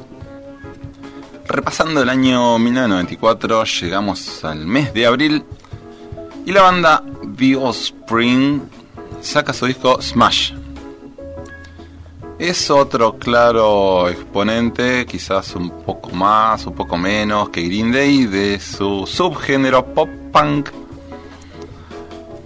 Repasando 1.48 2.02
el 2.02 2.08
año 2.08 2.56
1994, 2.56 3.64
llegamos 3.64 4.44
al 4.44 4.64
mes 4.64 4.94
de 4.94 5.06
abril 5.06 5.44
y 6.44 6.52
la 6.52 6.62
banda 6.62 7.02
The 7.36 7.56
Offspring 7.56 8.62
saca 9.20 9.52
su 9.52 9.66
disco 9.66 10.00
Smash. 10.00 10.52
Es 12.38 12.70
otro 12.70 13.18
claro 13.18 14.08
exponente, 14.08 15.04
quizás 15.04 15.56
un 15.56 15.82
poco 15.82 16.10
más, 16.10 16.64
un 16.66 16.74
poco 16.74 16.96
menos 16.96 17.48
que 17.48 17.62
Green 17.62 17.90
Day, 17.90 18.26
de 18.26 18.60
su 18.60 19.04
subgénero 19.04 19.84
pop 19.84 20.08
punk, 20.32 20.68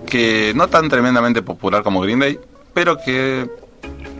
que 0.06 0.52
no 0.54 0.68
tan 0.68 0.88
tremendamente 0.88 1.42
popular 1.42 1.82
como 1.82 2.00
Green 2.00 2.20
Day, 2.20 2.40
pero 2.72 2.96
que 2.96 3.59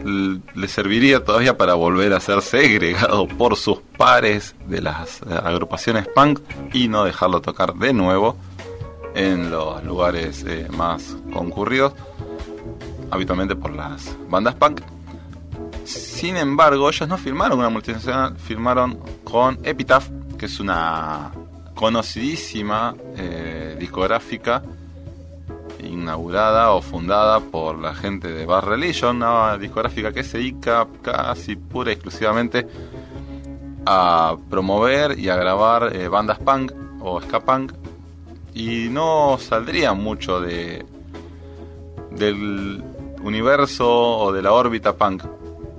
le 0.03 0.67
serviría 0.67 1.23
todavía 1.23 1.57
para 1.57 1.73
volver 1.73 2.13
a 2.13 2.19
ser 2.19 2.41
segregado 2.41 3.27
por 3.27 3.55
sus 3.55 3.79
pares 3.97 4.55
de 4.67 4.81
las 4.81 5.21
eh, 5.21 5.25
agrupaciones 5.43 6.07
punk 6.07 6.39
y 6.73 6.87
no 6.87 7.03
dejarlo 7.03 7.41
tocar 7.41 7.75
de 7.75 7.93
nuevo 7.93 8.37
en 9.13 9.51
los 9.51 9.83
lugares 9.83 10.43
eh, 10.47 10.67
más 10.71 11.15
concurridos, 11.33 11.93
habitualmente 13.09 13.55
por 13.55 13.73
las 13.73 14.15
bandas 14.29 14.55
punk. 14.55 14.81
Sin 15.83 16.37
embargo, 16.37 16.89
ellos 16.89 17.07
no 17.07 17.17
firmaron 17.17 17.59
una 17.59 17.69
multinacional, 17.69 18.37
firmaron 18.37 18.99
con 19.23 19.59
Epitaph, 19.63 20.07
que 20.37 20.45
es 20.45 20.59
una 20.59 21.31
conocidísima 21.75 22.95
eh, 23.17 23.75
discográfica 23.79 24.61
inaugurada 25.83 26.71
o 26.71 26.81
fundada 26.81 27.39
por 27.39 27.77
la 27.79 27.93
gente 27.93 28.27
de 28.29 28.45
Bar 28.45 28.65
Religion, 28.65 29.17
una 29.17 29.57
discográfica 29.57 30.11
que 30.11 30.23
se 30.23 30.37
dedica 30.37 30.87
casi 31.01 31.55
pura 31.55 31.91
y 31.91 31.93
exclusivamente 31.93 32.67
a 33.85 34.35
promover 34.49 35.17
y 35.17 35.29
a 35.29 35.35
grabar 35.35 35.95
eh, 35.95 36.07
bandas 36.07 36.39
punk 36.39 36.71
o 37.01 37.19
ska 37.21 37.39
punk 37.39 37.73
y 38.53 38.89
no 38.89 39.37
saldría 39.39 39.93
mucho 39.93 40.39
de 40.39 40.85
del 42.11 42.83
universo 43.23 43.89
o 43.89 44.31
de 44.31 44.41
la 44.41 44.51
órbita 44.51 44.95
punk. 44.95 45.23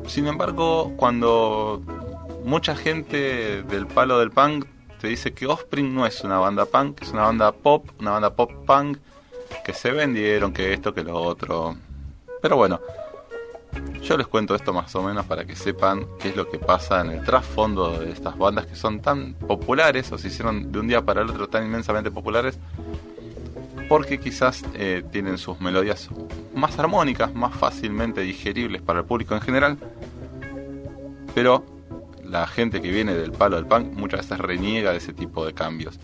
Sin 0.07 0.27
embargo, 0.27 0.93
cuando 0.97 1.83
mucha 2.45 2.75
gente 2.75 3.63
del 3.63 3.87
palo 3.87 4.19
del 4.19 4.31
punk 4.31 4.67
te 5.01 5.09
dice 5.09 5.33
que 5.35 5.47
Offspring 5.47 5.95
no 5.95 6.07
es 6.07 6.23
una 6.25 6.39
banda 6.39 6.65
punk, 6.65 7.03
es 7.03 7.11
una 7.13 7.23
banda 7.23 7.53
pop, 7.53 7.89
una 8.01 8.13
banda 8.13 8.35
pop 8.35 8.51
punk, 8.67 8.99
que 9.65 9.73
se 9.73 9.91
vendieron, 9.93 10.53
que 10.53 10.73
esto, 10.73 10.93
que 10.95 11.03
lo 11.03 11.21
otro. 11.21 11.77
Pero 12.41 12.57
bueno, 12.57 12.81
yo 14.03 14.17
les 14.17 14.27
cuento 14.27 14.55
esto 14.55 14.73
más 14.73 14.95
o 14.95 15.03
menos 15.03 15.25
para 15.27 15.45
que 15.45 15.57
sepan 15.57 16.07
qué 16.21 16.31
es 16.31 16.37
lo 16.37 16.49
que 16.51 16.59
pasa 16.59 17.01
en 17.01 17.11
el 17.11 17.25
trasfondo 17.25 17.99
de 17.99 18.11
estas 18.11 18.37
bandas 18.37 18.67
que 18.67 18.77
son 18.77 19.01
tan 19.01 19.35
populares 19.35 20.11
o 20.13 20.19
se 20.19 20.29
hicieron 20.29 20.73
de 20.73 20.79
un 20.79 20.89
día 20.89 21.03
para 21.03 21.23
el 21.23 21.31
otro 21.31 21.49
tan 21.49 21.65
inmensamente 21.65 22.11
populares 22.11 22.59
porque 23.89 24.19
quizás 24.19 24.65
eh, 24.75 25.03
tienen 25.11 25.39
sus 25.39 25.61
melodías 25.61 26.09
más 26.55 26.79
armónicas, 26.79 27.35
más 27.35 27.55
fácilmente 27.55 28.23
digeribles 28.23 28.83
para 28.83 29.01
el 29.01 29.05
público 29.05 29.35
en 29.35 29.41
general, 29.41 29.79
pero 31.35 31.65
la 32.25 32.47
gente 32.47 32.81
que 32.81 32.91
viene 32.91 33.15
del 33.15 33.33
palo 33.33 33.57
del 33.57 33.67
punk 33.67 33.93
muchas 33.93 34.21
veces 34.21 34.39
reniega 34.39 34.93
de 34.93 34.99
ese 34.99 35.13
tipo 35.13 35.45
de 35.45 35.53
cambios. 35.53 35.99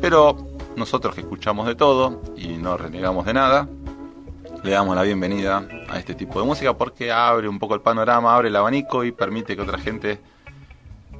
Pero 0.00 0.55
nosotros 0.76 1.14
que 1.14 1.22
escuchamos 1.22 1.66
de 1.66 1.74
todo 1.74 2.22
y 2.36 2.48
no 2.48 2.76
renegamos 2.76 3.26
de 3.26 3.34
nada, 3.34 3.68
le 4.62 4.70
damos 4.70 4.96
la 4.96 5.02
bienvenida 5.02 5.66
a 5.88 5.98
este 5.98 6.14
tipo 6.14 6.40
de 6.40 6.46
música 6.46 6.76
porque 6.76 7.10
abre 7.10 7.48
un 7.48 7.58
poco 7.58 7.74
el 7.74 7.80
panorama, 7.80 8.34
abre 8.34 8.48
el 8.48 8.56
abanico 8.56 9.04
y 9.04 9.12
permite 9.12 9.56
que 9.56 9.62
otra 9.62 9.78
gente 9.78 10.20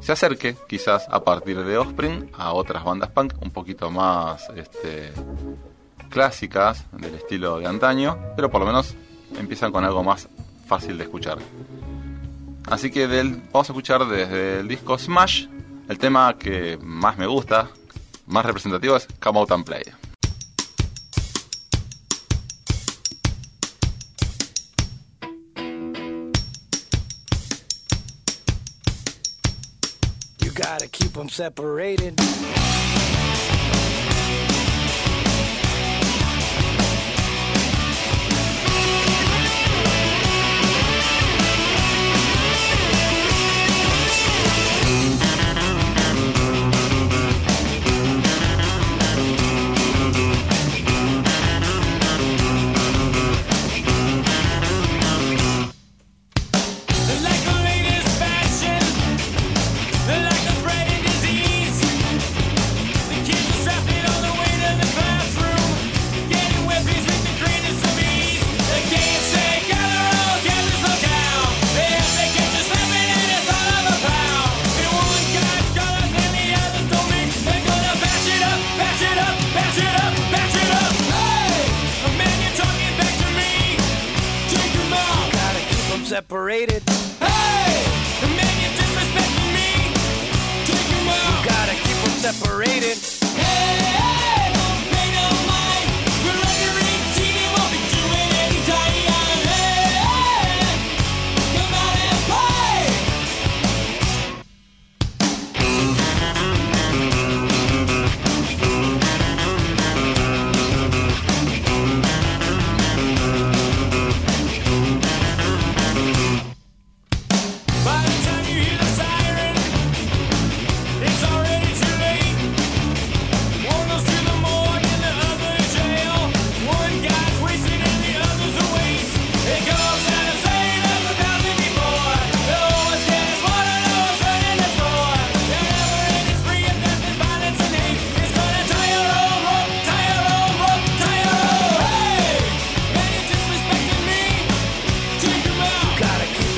se 0.01 0.13
acerque 0.13 0.57
quizás 0.69 1.07
a 1.11 1.25
partir 1.25 1.65
de 1.65 1.79
Offspring 1.79 2.31
a 2.37 2.53
otras 2.53 2.85
bandas 2.85 3.11
punk 3.11 3.35
un 3.41 3.51
poquito 3.51 3.91
más 3.91 4.49
este, 4.55 5.13
clásicas 6.11 6.85
del 6.93 7.15
estilo 7.15 7.59
de 7.59 7.67
antaño, 7.67 8.19
pero 8.37 8.51
por 8.51 8.61
lo 8.61 8.67
menos 8.67 8.95
empiezan 9.39 9.73
con 9.73 9.85
algo 9.85 10.03
más 10.03 10.29
fácil 10.67 10.99
de 10.99 11.05
escuchar. 11.05 11.39
Así 12.69 12.91
que 12.91 13.07
del, 13.07 13.43
vamos 13.53 13.71
a 13.71 13.73
escuchar 13.73 14.07
desde 14.07 14.61
el 14.61 14.69
disco 14.69 14.99
Smash 14.99 15.47
el 15.89 15.99
tema 15.99 16.37
que 16.37 16.79
más 16.83 17.17
me 17.17 17.27
gusta, 17.27 17.69
más 18.27 18.45
representativo 18.45 18.97
es 18.97 19.07
Come 19.21 19.39
Out 19.41 19.53
and 19.53 19.65
Play. 19.65 19.83
You 30.41 30.51
gotta 30.53 30.89
keep 30.89 31.13
them 31.13 31.29
separated. 31.29 32.21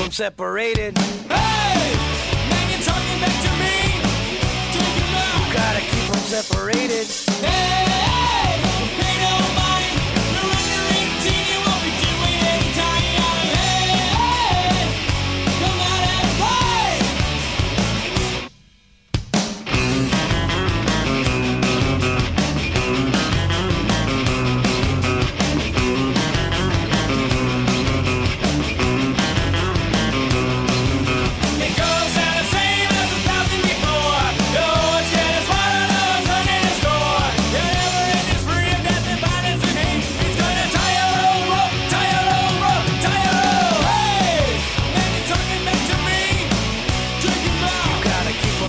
Them 0.08 0.12
separated. 0.14 0.96
Hey! 0.96 1.92
Man, 2.48 2.70
you're 2.70 2.80
talking 2.80 3.20
back 3.20 3.36
to 3.44 3.50
me! 3.60 3.76
Take 4.72 4.96
him 4.96 5.14
out! 5.14 5.52
Gotta 5.52 5.80
keep 5.80 6.10
them 6.10 6.22
separated. 6.22 7.06
Hey! 7.44 8.07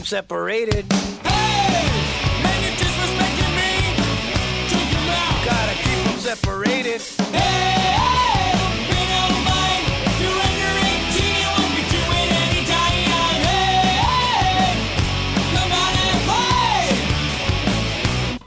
Separated. 0.10 0.86
Hey, 1.24 1.86
keep 5.84 6.18
separated. 6.18 7.00
Hey, 7.30 7.94
hey, 7.94 8.58
don't 8.58 8.82
pay 8.90 9.06
no 9.14 9.22
mind. 9.46 9.86
You're 10.18 10.42
under 10.50 10.74
18, 11.14 11.46
you. 11.94 12.02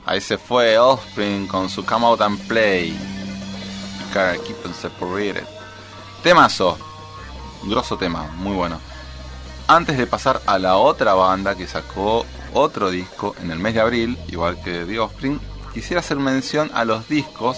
Ahí 0.05 0.21
se 0.21 0.37
fue 0.37 0.77
Offspring 0.79 1.47
con 1.47 1.69
su 1.69 1.85
Come 1.85 2.07
Out 2.07 2.23
and 2.23 2.41
Play. 2.49 2.93
Gotta 4.13 4.43
keep 4.43 4.61
them 4.65 4.75
separated. 4.75 5.47
Temazo. 6.25 6.77
Grosso 7.63 7.97
tema, 7.97 8.27
muy 8.39 8.57
bueno. 8.57 8.92
Antes 9.73 9.97
de 9.97 10.07
pasar 10.07 10.43
a 10.45 10.59
la 10.59 10.77
otra 10.77 11.15
banda 11.15 11.55
que 11.55 11.67
sacó 11.67 12.27
otro 12.53 12.91
disco 12.91 13.35
en 13.43 13.51
el 13.51 13.59
mes 13.59 13.73
de 13.73 13.81
abril, 13.81 14.19
igual 14.29 14.63
que 14.63 14.85
The 14.85 14.99
Offspring, 14.99 15.41
quisiera 15.73 16.01
hacer 16.01 16.19
mención 16.19 16.71
a 16.75 16.85
los 16.85 17.09
discos 17.09 17.57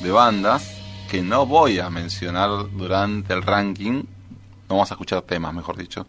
de 0.00 0.10
bandas 0.10 0.70
que 1.10 1.22
no 1.22 1.46
voy 1.46 1.78
a 1.78 1.88
mencionar 1.88 2.50
durante 2.72 3.32
el 3.32 3.40
ranking. 3.40 4.02
No 4.68 4.74
vamos 4.76 4.90
a 4.90 4.94
escuchar 4.96 5.22
temas, 5.22 5.54
mejor 5.54 5.78
dicho. 5.78 6.06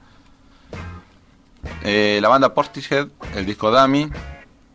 Eh, 1.82 2.20
la 2.22 2.28
banda 2.28 2.54
Portishead, 2.54 3.08
el 3.34 3.46
disco 3.46 3.72
Dummy. 3.72 4.12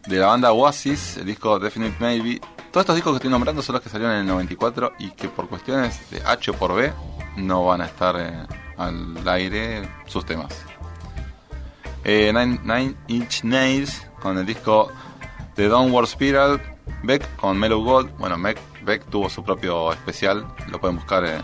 De 0.06 0.16
la 0.16 0.28
banda 0.28 0.52
Oasis, 0.52 1.18
el 1.18 1.26
disco 1.26 1.58
Definite 1.58 1.96
Maybe. 2.00 2.40
Todos 2.72 2.84
estos 2.84 2.94
discos 2.94 3.12
que 3.12 3.16
estoy 3.16 3.30
nombrando 3.30 3.60
son 3.60 3.74
los 3.74 3.82
que 3.82 3.90
salieron 3.90 4.14
en 4.14 4.22
el 4.22 4.26
94 4.26 4.94
y 5.00 5.10
que 5.10 5.28
por 5.28 5.50
cuestiones 5.50 6.10
de 6.10 6.22
H 6.24 6.50
o 6.52 6.54
por 6.54 6.74
B 6.74 6.94
no 7.36 7.66
van 7.66 7.82
a 7.82 7.84
estar 7.84 8.16
eh, 8.18 8.46
al 8.76 9.26
aire 9.28 9.88
sus 10.06 10.24
temas. 10.24 10.66
Eh, 12.04 12.32
Nine, 12.32 12.94
Inch 13.08 13.42
Nails 13.42 14.06
con 14.20 14.38
el 14.38 14.46
disco 14.46 14.92
The 15.54 15.68
Downward 15.68 16.06
Spiral. 16.06 16.60
Beck 17.02 17.36
con 17.36 17.58
Mellow 17.58 17.82
Gold. 17.82 18.16
Bueno, 18.18 18.36
Beck, 18.84 19.04
tuvo 19.06 19.28
su 19.28 19.42
propio 19.42 19.92
especial. 19.92 20.46
Lo 20.68 20.80
pueden 20.80 20.96
buscar 20.96 21.24
en, 21.24 21.42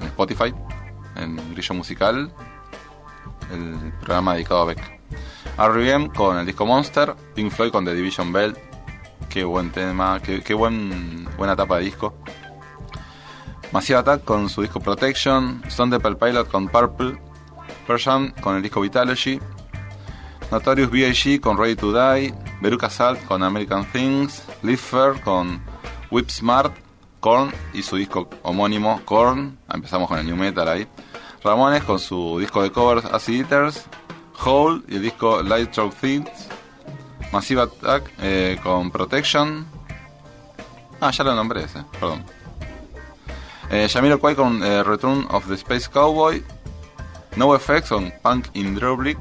en 0.00 0.06
Spotify, 0.06 0.54
en 1.16 1.36
Grillo 1.52 1.74
Musical. 1.74 2.32
El 3.52 3.92
programa 4.00 4.34
dedicado 4.34 4.62
a 4.62 4.64
Beck. 4.66 5.00
R.E.M. 5.58 6.10
con 6.16 6.38
el 6.38 6.46
disco 6.46 6.64
Monster. 6.64 7.14
Pink 7.34 7.52
Floyd 7.52 7.70
con 7.70 7.84
The 7.84 7.94
Division 7.94 8.32
Bell. 8.32 8.56
Qué 9.28 9.44
buen 9.44 9.70
tema, 9.70 10.20
qué, 10.20 10.42
qué 10.42 10.54
buen, 10.54 11.28
buena 11.36 11.54
tapa 11.54 11.78
de 11.78 11.84
disco. 11.84 12.14
Massive 13.74 13.98
Attack 13.98 14.22
con 14.22 14.48
su 14.48 14.62
disco 14.62 14.78
Protection. 14.78 15.60
Stone 15.66 15.90
Temple 15.90 16.14
Pilot 16.14 16.48
con 16.48 16.68
Purple. 16.68 17.20
Persian 17.88 18.30
con 18.40 18.54
el 18.54 18.62
disco 18.62 18.80
Vitalogy. 18.80 19.40
Notorious 20.52 20.88
B.I.G. 20.92 21.40
con 21.40 21.58
Ready 21.58 21.74
to 21.74 21.92
Die. 21.92 22.32
Veruca 22.60 22.88
Salt 22.88 23.24
con 23.24 23.42
American 23.42 23.84
Things. 23.90 24.44
Fair 24.78 25.20
con 25.22 25.60
Whip 26.12 26.30
Smart. 26.30 26.72
Korn 27.18 27.52
y 27.72 27.82
su 27.82 27.96
disco 27.96 28.28
homónimo 28.42 29.00
Korn. 29.04 29.58
Empezamos 29.68 30.06
con 30.06 30.20
el 30.20 30.26
New 30.26 30.36
Metal 30.36 30.68
ahí. 30.68 30.86
Ramones 31.42 31.82
con 31.82 31.98
su 31.98 32.38
disco 32.38 32.62
de 32.62 32.70
covers 32.70 33.04
Acid 33.06 33.40
Eaters. 33.40 33.86
Hole 34.44 34.82
y 34.86 34.96
el 34.96 35.02
disco 35.02 35.42
Light 35.42 35.70
Stroke 35.72 35.96
Things. 35.96 36.30
Massive 37.32 37.62
Attack 37.62 38.08
eh, 38.20 38.56
con 38.62 38.92
Protection. 38.92 39.66
Ah, 41.00 41.10
ya 41.10 41.24
lo 41.24 41.34
nombré 41.34 41.64
ese, 41.64 41.82
perdón. 41.98 42.24
Eh, 43.70 43.88
Jamiroquai 43.88 44.34
con 44.34 44.62
eh, 44.62 44.82
Return 44.82 45.26
of 45.30 45.46
the 45.48 45.54
Space 45.54 45.88
Cowboy. 45.90 46.42
No 47.36 47.54
Effects 47.54 47.88
con 47.88 48.12
Punk 48.22 48.46
in 48.54 48.74
Drublic. 48.74 49.18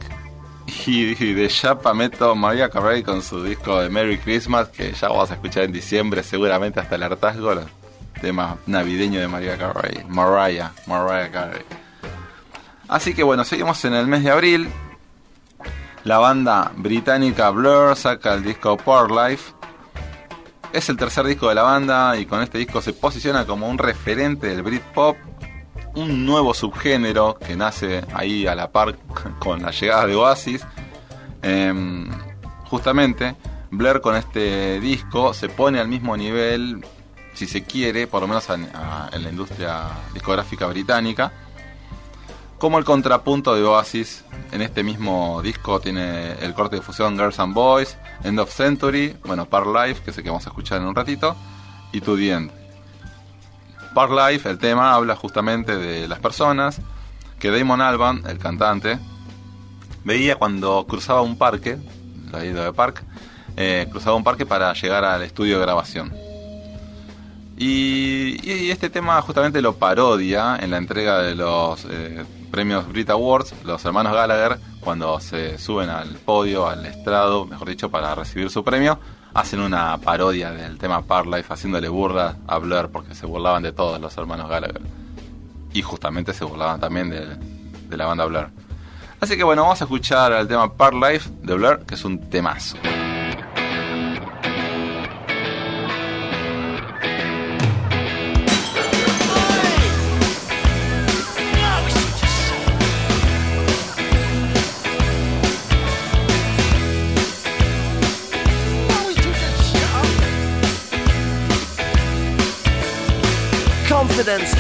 Y, 0.86 1.24
y 1.24 1.34
de 1.34 1.48
Chapa 1.48 1.94
meto 1.94 2.36
Maria 2.36 2.70
Carey 2.70 3.04
con 3.04 3.22
su 3.22 3.44
disco 3.44 3.80
de 3.80 3.90
Merry 3.90 4.18
Christmas, 4.18 4.70
que 4.70 4.94
ya 4.94 5.10
vamos 5.10 5.32
a 5.32 5.36
escuchar 5.36 5.64
en 5.64 5.72
diciembre, 5.72 6.24
seguramente 6.24 6.80
hasta 6.80 6.96
el 6.96 7.04
hartazgo. 7.04 7.52
El 7.54 7.66
tema 8.22 8.58
navideño 8.68 9.20
de 9.20 9.28
Maria 9.28 9.58
Carey. 9.58 10.04
Mariah, 10.08 10.72
Mariah 10.88 11.32
Carey. 11.32 11.64
Así 12.88 13.14
que 13.14 13.24
bueno, 13.24 13.44
seguimos 13.44 13.84
en 13.86 13.94
el 13.94 14.08
mes 14.08 14.24
de 14.24 14.32
abril. 14.32 14.70
La 16.04 16.18
banda 16.18 16.72
británica 16.76 17.50
Blur 17.50 17.96
saca 17.96 18.34
el 18.34 18.44
disco 18.44 18.78
Power 18.78 19.10
Life. 19.10 19.54
Es 20.74 20.90
el 20.90 20.98
tercer 20.98 21.28
disco 21.28 21.50
de 21.50 21.54
la 21.56 21.62
banda 21.62 22.18
y 22.18 22.26
con 22.26 22.42
este 22.42 22.58
disco 22.58 22.82
se 22.82 22.94
posiciona 22.94 23.46
como 23.46 23.70
un 23.70 23.78
referente 23.78 24.48
del 24.48 24.64
Britpop, 24.64 25.16
un 25.94 26.26
nuevo 26.26 26.56
subgénero 26.56 27.38
que 27.38 27.56
nace 27.56 28.04
ahí 28.12 28.48
a 28.48 28.56
la 28.56 28.72
par 28.72 28.98
con 29.40 29.62
la 29.62 29.70
llegada 29.70 30.08
de 30.08 30.16
Oasis. 30.16 30.66
Em, 31.44 32.10
justamente, 32.66 33.36
Blur 33.70 34.02
con 34.02 34.16
este 34.16 34.80
disco 34.80 35.36
se 35.36 35.48
pone 35.48 35.80
al 35.80 35.88
mismo 35.88 36.18
nivel, 36.18 36.84
si 37.36 37.46
se 37.46 37.64
quiere, 37.64 38.08
por 38.08 38.22
lo 38.22 38.28
menos 38.28 38.50
en 38.50 38.68
la 38.74 39.30
industria 39.30 39.90
discográfica 40.12 40.66
británica, 40.66 41.32
como 42.64 42.78
el 42.78 42.86
contrapunto 42.86 43.54
de 43.54 43.62
Oasis. 43.62 44.24
En 44.54 44.62
este 44.62 44.84
mismo 44.84 45.42
disco 45.42 45.82
tiene 45.82 46.32
el 46.40 46.54
corte 46.54 46.78
de 46.78 46.82
fusión 46.82 47.18
Girls 47.18 47.38
and 47.40 47.54
Boys, 47.54 47.98
End 48.24 48.40
of 48.40 48.54
Century, 48.54 49.18
bueno, 49.26 49.50
Par 49.50 49.68
Life, 49.68 50.02
que 50.02 50.14
sé 50.14 50.24
que 50.24 50.30
vamos 50.30 50.48
a 50.48 50.50
escuchar 50.50 50.80
en 50.80 50.88
un 50.88 50.96
ratito, 50.96 51.36
y 51.92 52.00
To 52.00 52.16
The 52.16 52.32
End. 52.32 52.52
Par 53.94 54.12
Life, 54.12 54.50
el 54.50 54.60
tema, 54.60 54.94
habla 54.94 55.18
justamente 55.18 55.76
de 55.76 56.08
las 56.08 56.20
personas 56.20 56.80
que 57.38 57.52
Damon 57.52 57.82
Alban, 57.82 58.24
el 58.30 58.38
cantante, 58.40 58.98
veía 60.06 60.38
cuando 60.38 60.86
cruzaba 60.88 61.22
un 61.22 61.38
parque, 61.38 61.78
la 62.32 62.46
isla 62.46 62.64
de 62.64 62.72
Park, 62.72 63.04
eh, 63.58 63.90
cruzaba 63.92 64.16
un 64.16 64.24
parque 64.24 64.46
para 64.46 64.72
llegar 64.72 65.04
al 65.04 65.22
estudio 65.24 65.58
de 65.58 65.66
grabación. 65.66 66.14
Y, 67.58 68.40
y 68.42 68.72
este 68.72 68.90
tema 68.90 69.22
justamente 69.22 69.62
lo 69.62 69.76
parodia 69.76 70.56
en 70.62 70.72
la 70.72 70.78
entrega 70.78 71.22
de 71.22 71.36
los 71.36 71.86
eh, 71.90 72.24
premios 72.54 72.88
Brit 72.88 73.10
Awards, 73.10 73.56
los 73.66 73.84
hermanos 73.84 74.14
Gallagher, 74.14 74.60
cuando 74.80 75.20
se 75.20 75.58
suben 75.58 75.90
al 75.90 76.10
podio, 76.10 76.68
al 76.68 76.86
estrado, 76.86 77.48
mejor 77.48 77.68
dicho, 77.68 77.90
para 77.90 78.14
recibir 78.14 78.52
su 78.52 78.64
premio, 78.64 79.00
hacen 79.34 79.60
una 79.60 79.98
parodia 79.98 80.52
del 80.52 80.78
tema 80.78 81.02
Parlife, 81.02 81.52
haciéndole 81.52 81.90
burla 81.90 82.36
a 82.46 82.60
Blur, 82.60 82.92
porque 82.92 83.16
se 83.16 83.26
burlaban 83.26 83.64
de 83.64 83.72
todos 83.72 84.00
los 84.00 84.16
hermanos 84.16 84.52
Gallagher. 84.52 84.84
Y 85.74 85.82
justamente 85.82 86.32
se 86.32 86.46
burlaban 86.46 86.80
también 86.80 87.10
de, 87.10 87.98
la 87.98 88.06
banda 88.06 88.26
Blur. 88.26 88.52
Así 89.20 89.36
que 89.36 89.44
bueno, 89.44 89.64
vamos 89.64 89.82
a 89.82 89.86
escuchar 89.86 90.32
el 90.34 90.48
tema 90.48 90.72
Parlife 90.72 91.32
de 91.42 91.56
Blur, 91.56 91.80
que 91.88 91.96
es 91.96 92.06
un 92.06 92.20
temazo. 92.30 92.78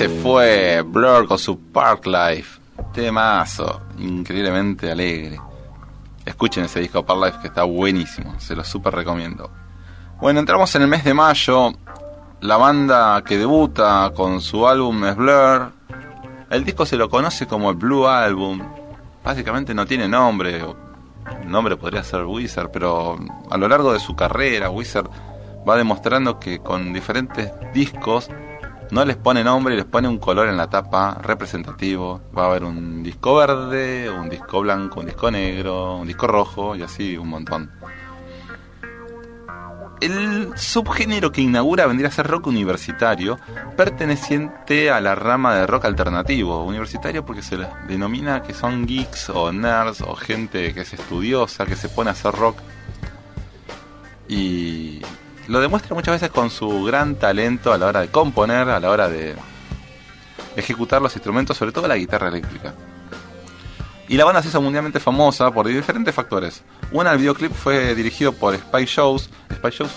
se 0.00 0.08
fue 0.08 0.80
Blur 0.80 1.28
con 1.28 1.38
su 1.38 1.58
Park 1.58 2.06
Life. 2.06 2.58
Temazo, 2.90 3.82
increíblemente 3.98 4.90
alegre. 4.90 5.38
Escuchen 6.24 6.64
ese 6.64 6.80
disco 6.80 7.04
Park 7.04 7.22
Life 7.22 7.38
que 7.42 7.48
está 7.48 7.64
buenísimo, 7.64 8.40
se 8.40 8.56
lo 8.56 8.64
súper 8.64 8.94
recomiendo. 8.94 9.50
Bueno, 10.18 10.40
entramos 10.40 10.74
en 10.74 10.82
el 10.82 10.88
mes 10.88 11.04
de 11.04 11.12
mayo. 11.12 11.74
La 12.40 12.56
banda 12.56 13.22
que 13.26 13.36
debuta 13.36 14.10
con 14.16 14.40
su 14.40 14.66
álbum 14.66 15.04
es 15.04 15.16
Blur. 15.16 15.70
El 16.48 16.64
disco 16.64 16.86
se 16.86 16.96
lo 16.96 17.10
conoce 17.10 17.46
como 17.46 17.68
el 17.68 17.76
Blue 17.76 18.06
Album. 18.06 18.58
Básicamente 19.22 19.74
no 19.74 19.84
tiene 19.84 20.08
nombre. 20.08 20.64
El 21.42 21.50
nombre 21.50 21.76
podría 21.76 22.02
ser 22.04 22.24
Wizard, 22.24 22.70
pero 22.70 23.18
a 23.50 23.58
lo 23.58 23.68
largo 23.68 23.92
de 23.92 24.00
su 24.00 24.16
carrera, 24.16 24.70
Wizard 24.70 25.10
va 25.68 25.76
demostrando 25.76 26.40
que 26.40 26.58
con 26.60 26.94
diferentes 26.94 27.52
discos 27.74 28.30
no 28.92 29.04
les 29.04 29.16
pone 29.16 29.44
nombre, 29.44 29.76
les 29.76 29.84
pone 29.84 30.08
un 30.08 30.18
color 30.18 30.48
en 30.48 30.56
la 30.56 30.68
tapa 30.68 31.18
representativo. 31.22 32.20
Va 32.36 32.44
a 32.44 32.46
haber 32.46 32.64
un 32.64 33.02
disco 33.02 33.36
verde, 33.36 34.10
un 34.10 34.28
disco 34.28 34.60
blanco, 34.60 35.00
un 35.00 35.06
disco 35.06 35.30
negro, 35.30 35.96
un 35.96 36.06
disco 36.06 36.26
rojo 36.26 36.74
y 36.74 36.82
así 36.82 37.16
un 37.16 37.28
montón. 37.28 37.70
El 40.00 40.52
subgénero 40.56 41.30
que 41.30 41.42
inaugura 41.42 41.86
vendría 41.86 42.08
a 42.08 42.12
ser 42.12 42.26
rock 42.26 42.46
universitario, 42.46 43.38
perteneciente 43.76 44.90
a 44.90 44.98
la 45.00 45.14
rama 45.14 45.54
de 45.54 45.66
rock 45.66 45.84
alternativo. 45.84 46.64
Universitario 46.64 47.24
porque 47.24 47.42
se 47.42 47.58
denomina 47.86 48.42
que 48.42 48.54
son 48.54 48.86
geeks 48.86 49.28
o 49.28 49.52
nerds 49.52 50.00
o 50.00 50.14
gente 50.14 50.72
que 50.72 50.80
es 50.80 50.92
estudiosa, 50.94 51.66
que 51.66 51.76
se 51.76 51.90
pone 51.90 52.08
a 52.10 52.12
hacer 52.14 52.32
rock. 52.32 52.56
Y 54.26 55.02
lo 55.50 55.60
demuestra 55.60 55.96
muchas 55.96 56.14
veces 56.14 56.30
con 56.30 56.48
su 56.48 56.84
gran 56.84 57.16
talento 57.16 57.72
a 57.72 57.78
la 57.78 57.86
hora 57.86 58.00
de 58.02 58.08
componer, 58.08 58.68
a 58.68 58.78
la 58.78 58.88
hora 58.88 59.08
de 59.08 59.34
ejecutar 60.54 61.02
los 61.02 61.12
instrumentos, 61.16 61.56
sobre 61.56 61.72
todo 61.72 61.88
la 61.88 61.96
guitarra 61.96 62.28
eléctrica. 62.28 62.72
Y 64.08 64.16
la 64.16 64.24
banda 64.24 64.42
se 64.42 64.48
hizo 64.48 64.62
mundialmente 64.62 65.00
famosa 65.00 65.50
por 65.50 65.66
diferentes 65.66 66.14
factores. 66.14 66.62
Una, 66.92 67.10
el 67.10 67.18
videoclip 67.18 67.52
fue 67.52 67.96
dirigido 67.96 68.32
por 68.32 68.56
Spy 68.56 68.84
Shows. 68.84 69.28
Spy 69.52 69.70
Shows 69.70 69.90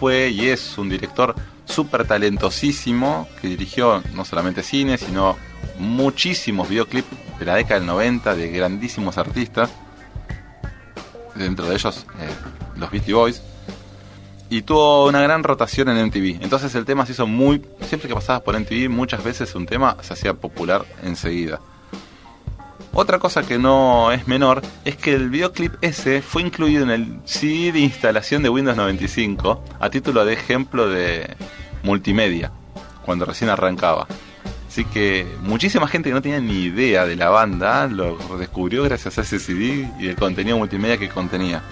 fue 0.00 0.30
y 0.30 0.48
es 0.48 0.78
un 0.78 0.88
director 0.88 1.34
súper 1.66 2.06
talentosísimo 2.06 3.28
que 3.42 3.48
dirigió 3.48 4.02
no 4.14 4.24
solamente 4.24 4.62
cine, 4.62 4.96
sino 4.96 5.36
muchísimos 5.78 6.70
videoclips 6.70 7.08
de 7.38 7.44
la 7.44 7.56
década 7.56 7.80
del 7.80 7.86
90 7.88 8.34
de 8.36 8.48
grandísimos 8.48 9.18
artistas. 9.18 9.68
Dentro 11.34 11.66
de 11.66 11.74
ellos, 11.74 12.06
eh, 12.20 12.30
los 12.76 12.90
Beastie 12.90 13.12
Boys. 13.12 13.51
Y 14.52 14.60
tuvo 14.60 15.06
una 15.06 15.22
gran 15.22 15.42
rotación 15.42 15.88
en 15.88 16.08
MTV. 16.08 16.42
Entonces 16.42 16.74
el 16.74 16.84
tema 16.84 17.06
se 17.06 17.12
hizo 17.12 17.26
muy... 17.26 17.62
Siempre 17.88 18.06
que 18.06 18.14
pasabas 18.14 18.42
por 18.42 18.54
MTV, 18.60 18.90
muchas 18.90 19.24
veces 19.24 19.54
un 19.54 19.64
tema 19.64 19.96
se 20.02 20.12
hacía 20.12 20.34
popular 20.34 20.84
enseguida. 21.02 21.58
Otra 22.92 23.18
cosa 23.18 23.44
que 23.44 23.56
no 23.56 24.12
es 24.12 24.28
menor 24.28 24.60
es 24.84 24.96
que 24.96 25.14
el 25.14 25.30
videoclip 25.30 25.72
ese 25.80 26.20
fue 26.20 26.42
incluido 26.42 26.82
en 26.82 26.90
el 26.90 27.20
CD 27.24 27.72
de 27.72 27.80
instalación 27.80 28.42
de 28.42 28.50
Windows 28.50 28.76
95 28.76 29.64
a 29.80 29.88
título 29.88 30.22
de 30.26 30.34
ejemplo 30.34 30.86
de 30.86 31.34
multimedia, 31.82 32.52
cuando 33.06 33.24
recién 33.24 33.48
arrancaba. 33.48 34.06
Así 34.68 34.84
que 34.84 35.26
muchísima 35.40 35.88
gente 35.88 36.10
que 36.10 36.14
no 36.14 36.20
tenía 36.20 36.40
ni 36.40 36.64
idea 36.64 37.06
de 37.06 37.16
la 37.16 37.30
banda 37.30 37.86
lo 37.86 38.18
descubrió 38.36 38.82
gracias 38.82 39.16
a 39.16 39.22
ese 39.22 39.38
CD 39.38 39.88
y 39.98 40.08
el 40.08 40.16
contenido 40.16 40.58
multimedia 40.58 40.98
que 40.98 41.08
contenía. 41.08 41.62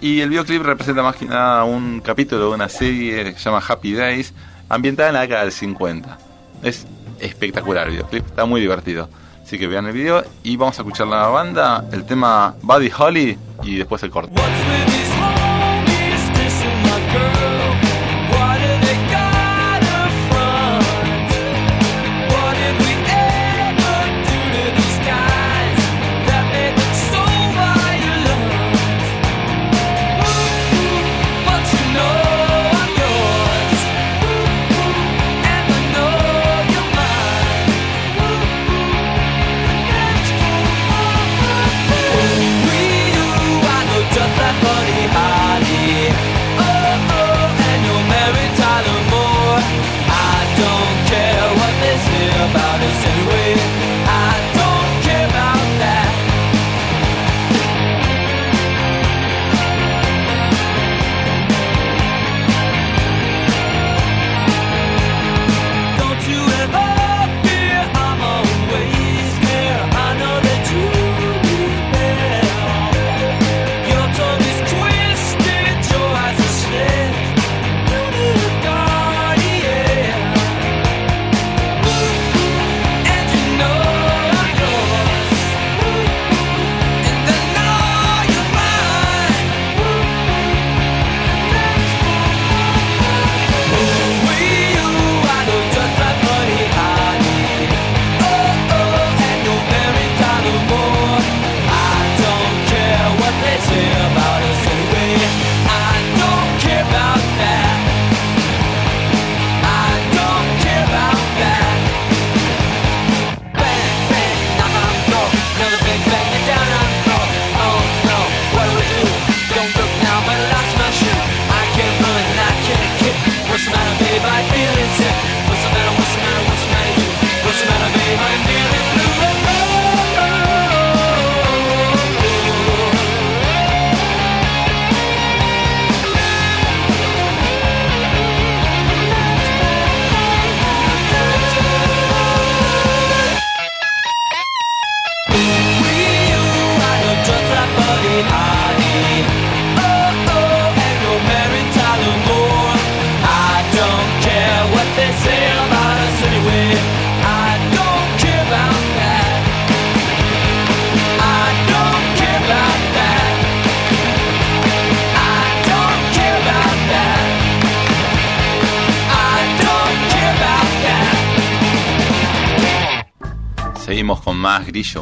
Y 0.00 0.20
el 0.20 0.28
videoclip 0.28 0.62
representa 0.62 1.02
más 1.02 1.16
que 1.16 1.24
nada 1.24 1.64
un 1.64 2.00
capítulo 2.00 2.48
de 2.48 2.54
una 2.54 2.68
serie 2.68 3.24
que 3.24 3.38
se 3.38 3.44
llama 3.44 3.62
Happy 3.66 3.94
Days, 3.94 4.34
ambientada 4.68 5.08
en 5.08 5.14
la 5.14 5.20
década 5.22 5.42
del 5.42 5.52
50. 5.52 6.18
Es 6.62 6.86
espectacular 7.20 7.86
el 7.86 7.94
videoclip, 7.94 8.26
está 8.26 8.44
muy 8.44 8.60
divertido. 8.60 9.08
Así 9.42 9.58
que 9.58 9.66
vean 9.68 9.86
el 9.86 9.92
video 9.92 10.24
y 10.42 10.56
vamos 10.56 10.78
a 10.78 10.82
escuchar 10.82 11.06
la 11.06 11.28
banda, 11.28 11.84
el 11.92 12.04
tema 12.04 12.54
Buddy 12.62 12.90
Holly 12.98 13.38
y 13.62 13.76
después 13.76 14.02
el 14.02 14.10
corte. 14.10 14.32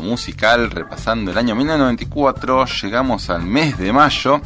Musical, 0.00 0.70
repasando 0.70 1.32
el 1.32 1.38
año 1.38 1.56
1994, 1.56 2.64
llegamos 2.82 3.28
al 3.28 3.42
mes 3.42 3.76
de 3.76 3.92
mayo. 3.92 4.40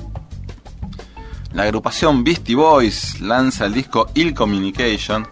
La 1.52 1.64
agrupación 1.64 2.24
Beastie 2.24 2.54
Boys 2.54 3.20
lanza 3.20 3.66
el 3.66 3.74
disco 3.74 4.06
Ill 4.14 4.32
Communication, 4.32 5.28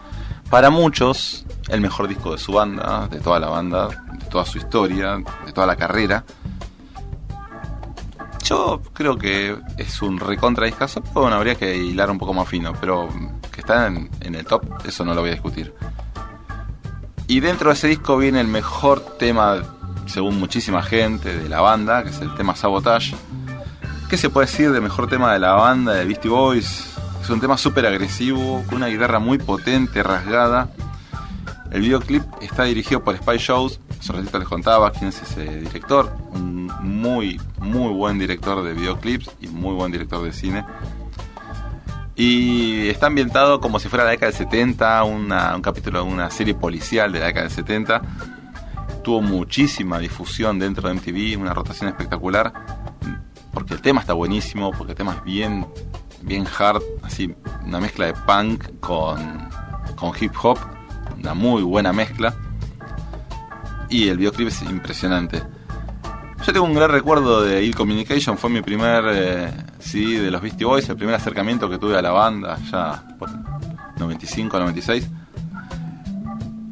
para 0.51 0.69
muchos 0.69 1.47
el 1.69 1.81
mejor 1.81 2.09
disco 2.09 2.33
de 2.33 2.39
su 2.39 2.53
banda, 2.53 3.09
de 3.09 3.21
toda 3.21 3.41
la 3.41 3.49
banda, 3.49 3.89
de 3.89 4.27
toda 4.27 4.45
su 4.45 4.59
historia, 4.59 5.17
de 5.47 5.53
toda 5.55 5.67
la 5.67 5.77
carrera. 5.77 6.23
Yo 8.45 8.83
creo 8.93 9.17
que 9.17 9.57
es 9.79 10.03
un 10.03 10.21
recontra 10.21 10.67
discazo, 10.67 11.01
pero 11.01 11.23
bueno, 11.23 11.37
habría 11.37 11.55
que 11.55 11.75
hilar 11.75 12.11
un 12.11 12.19
poco 12.19 12.35
más 12.35 12.47
fino, 12.47 12.75
pero 12.79 13.09
que 13.51 13.63
está 13.63 13.87
en 13.87 14.35
el 14.35 14.45
top, 14.45 14.63
eso 14.85 15.07
no 15.07 15.15
lo 15.15 15.23
voy 15.23 15.31
a 15.31 15.33
discutir. 15.33 15.73
Y 17.29 17.41
dentro 17.41 17.71
de 17.71 17.75
ese 17.75 17.89
disco 17.89 18.17
viene 18.17 18.41
el 18.41 18.47
mejor 18.47 19.01
tema, 19.19 19.61
según 20.07 20.39
muchísima 20.39 20.83
gente, 20.83 21.37
de 21.37 21.49
la 21.49 21.61
banda, 21.61 22.03
que 22.03 22.11
es 22.11 22.21
el 22.21 22.35
tema 22.35 22.55
Sabotage. 22.57 23.15
¿Qué 24.09 24.17
se 24.17 24.31
puede 24.31 24.47
decir 24.47 24.71
del 24.73 24.83
mejor 24.83 25.09
tema 25.09 25.33
de 25.33 25.39
la 25.41 25.53
banda, 25.53 25.93
de 25.95 26.05
Beastie 26.05 26.31
Boys? 26.31 26.95
Es 27.21 27.31
un 27.31 27.41
tema 27.41 27.59
súper 27.59 27.87
agresivo, 27.87 28.63
con 28.67 28.77
una 28.77 28.87
guitarra 28.87 29.19
muy 29.19 29.39
potente, 29.39 30.03
rasgada. 30.03 30.69
El 31.73 31.81
videoclip 31.81 32.23
está 32.41 32.65
dirigido 32.65 33.03
por 33.03 33.17
Spy 33.17 33.39
Shows. 33.39 33.81
Hace 33.99 34.13
ratito 34.13 34.39
les 34.39 34.47
contaba 34.47 34.93
quién 34.93 35.09
es 35.09 35.21
ese 35.23 35.61
director. 35.61 36.17
Un 36.33 36.67
muy, 36.83 37.41
muy 37.59 37.93
buen 37.93 38.19
director 38.19 38.63
de 38.63 38.75
videoclips 38.75 39.31
y 39.41 39.49
muy 39.49 39.75
buen 39.75 39.91
director 39.91 40.23
de 40.23 40.33
cine. 40.33 40.65
Y 42.15 42.89
está 42.89 43.09
ambientado 43.09 43.61
como 43.61 43.79
si 43.79 43.89
fuera 43.89 44.05
la 44.05 44.13
década 44.13 44.31
del 44.33 44.39
70, 44.39 45.03
una- 45.05 45.55
un 45.55 45.61
capítulo 45.63 46.03
de 46.05 46.11
una 46.11 46.31
serie 46.31 46.55
policial 46.55 47.13
de 47.13 47.19
la 47.21 47.27
década 47.27 47.47
del 47.47 47.55
70. 47.55 48.01
Tuvo 49.07 49.23
muchísima 49.23 50.01
difusión 50.01 50.59
dentro 50.59 50.89
de 50.89 50.95
MTV, 50.95 51.41
una 51.41 51.55
rotación 51.55 51.89
espectacular. 51.89 52.53
Porque 53.53 53.75
el 53.75 53.81
tema 53.81 54.01
está 54.01 54.15
buenísimo, 54.15 54.73
porque 54.73 54.95
el 54.95 54.99
tema 54.99 55.13
es 55.13 55.23
bien, 55.23 55.65
bien 56.23 56.45
hard, 56.59 56.83
así, 57.05 57.33
una 57.65 57.79
mezcla 57.79 58.07
de 58.07 58.15
punk 58.15 58.81
con, 58.81 59.49
con 59.95 60.11
hip 60.21 60.33
hop, 60.43 60.59
una 61.17 61.35
muy 61.35 61.63
buena 61.63 61.93
mezcla. 61.93 62.35
Y 63.89 64.09
el 64.09 64.19
videoclip 64.19 64.49
es 64.49 64.61
impresionante. 64.63 65.41
Yo 66.45 66.53
tengo 66.53 66.67
un 66.67 66.75
gran 66.75 66.91
recuerdo 66.91 67.43
de 67.43 67.63
Ill 67.63 67.77
Communication, 67.77 68.37
fue 68.37 68.51
mi 68.51 68.61
primer 68.61 69.05
eh, 69.07 69.53
de 69.93 70.31
los 70.33 70.43
Beastie 70.43 70.67
Boys, 70.67 70.89
el 70.89 70.97
primer 70.97 71.15
acercamiento 71.15 71.71
que 71.71 71.79
tuve 71.79 71.97
a 71.97 72.03
la 72.03 72.11
banda, 72.11 72.59
ya 72.73 73.05
por 73.21 73.31
95, 74.01 74.59
96. 74.59 75.09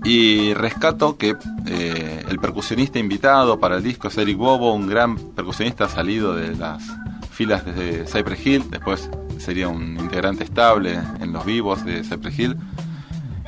Y 0.04 0.52
rescato 0.52 1.16
que 1.16 1.34
eh, 1.66 2.24
el 2.28 2.38
percusionista 2.38 2.98
invitado 2.98 3.58
para 3.58 3.76
el 3.76 3.82
disco 3.82 4.08
es 4.08 4.18
Eric 4.18 4.36
Bobo, 4.36 4.74
un 4.74 4.86
gran 4.86 5.16
percusionista 5.16 5.88
salido 5.88 6.34
de 6.34 6.54
las 6.54 6.82
filas 7.30 7.64
de 7.64 8.04
Cypress 8.06 8.46
Hill, 8.46 8.70
después 8.70 9.08
sería 9.38 9.68
un 9.68 9.98
integrante 9.98 10.44
estable 10.44 10.98
en 11.20 11.32
los 11.32 11.44
vivos 11.44 11.84
de 11.84 12.04
Cypress 12.04 12.38
Hill. 12.38 12.56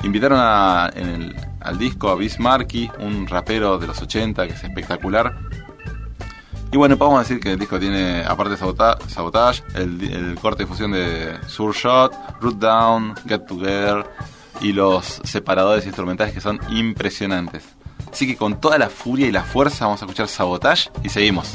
Invitaron 0.02 0.38
a- 0.40 0.90
en 0.94 1.08
el- 1.08 1.36
al 1.60 1.78
disco 1.78 2.08
a 2.08 2.14
Biz 2.16 2.40
Markie, 2.40 2.90
un 3.00 3.26
rapero 3.26 3.78
de 3.78 3.86
los 3.88 4.00
80 4.00 4.46
que 4.46 4.54
es 4.54 4.64
espectacular. 4.64 5.36
Y 6.72 6.76
bueno, 6.78 6.96
podemos 6.96 7.20
decir 7.20 7.38
que 7.38 7.52
el 7.52 7.58
disco 7.58 7.78
tiene, 7.78 8.24
aparte 8.26 8.52
de 8.52 8.56
Sabota- 8.58 8.98
Sabotage, 9.08 9.62
el, 9.74 10.02
el 10.10 10.34
corte 10.40 10.64
de 10.64 10.66
fusión 10.66 10.92
de 10.92 11.36
Sure 11.48 11.76
Shot, 11.78 12.12
Root 12.40 12.58
Down, 12.58 13.14
Get 13.28 13.46
Together 13.46 14.04
y 14.60 14.72
los 14.72 15.20
separadores 15.24 15.86
instrumentales 15.86 16.34
que 16.34 16.40
son 16.40 16.60
impresionantes. 16.70 17.64
Así 18.10 18.26
que 18.26 18.36
con 18.36 18.60
toda 18.60 18.78
la 18.78 18.88
furia 18.88 19.26
y 19.26 19.32
la 19.32 19.42
fuerza 19.42 19.86
vamos 19.86 20.02
a 20.02 20.06
escuchar 20.06 20.28
Sabotage 20.28 20.90
y 21.02 21.08
seguimos. 21.08 21.54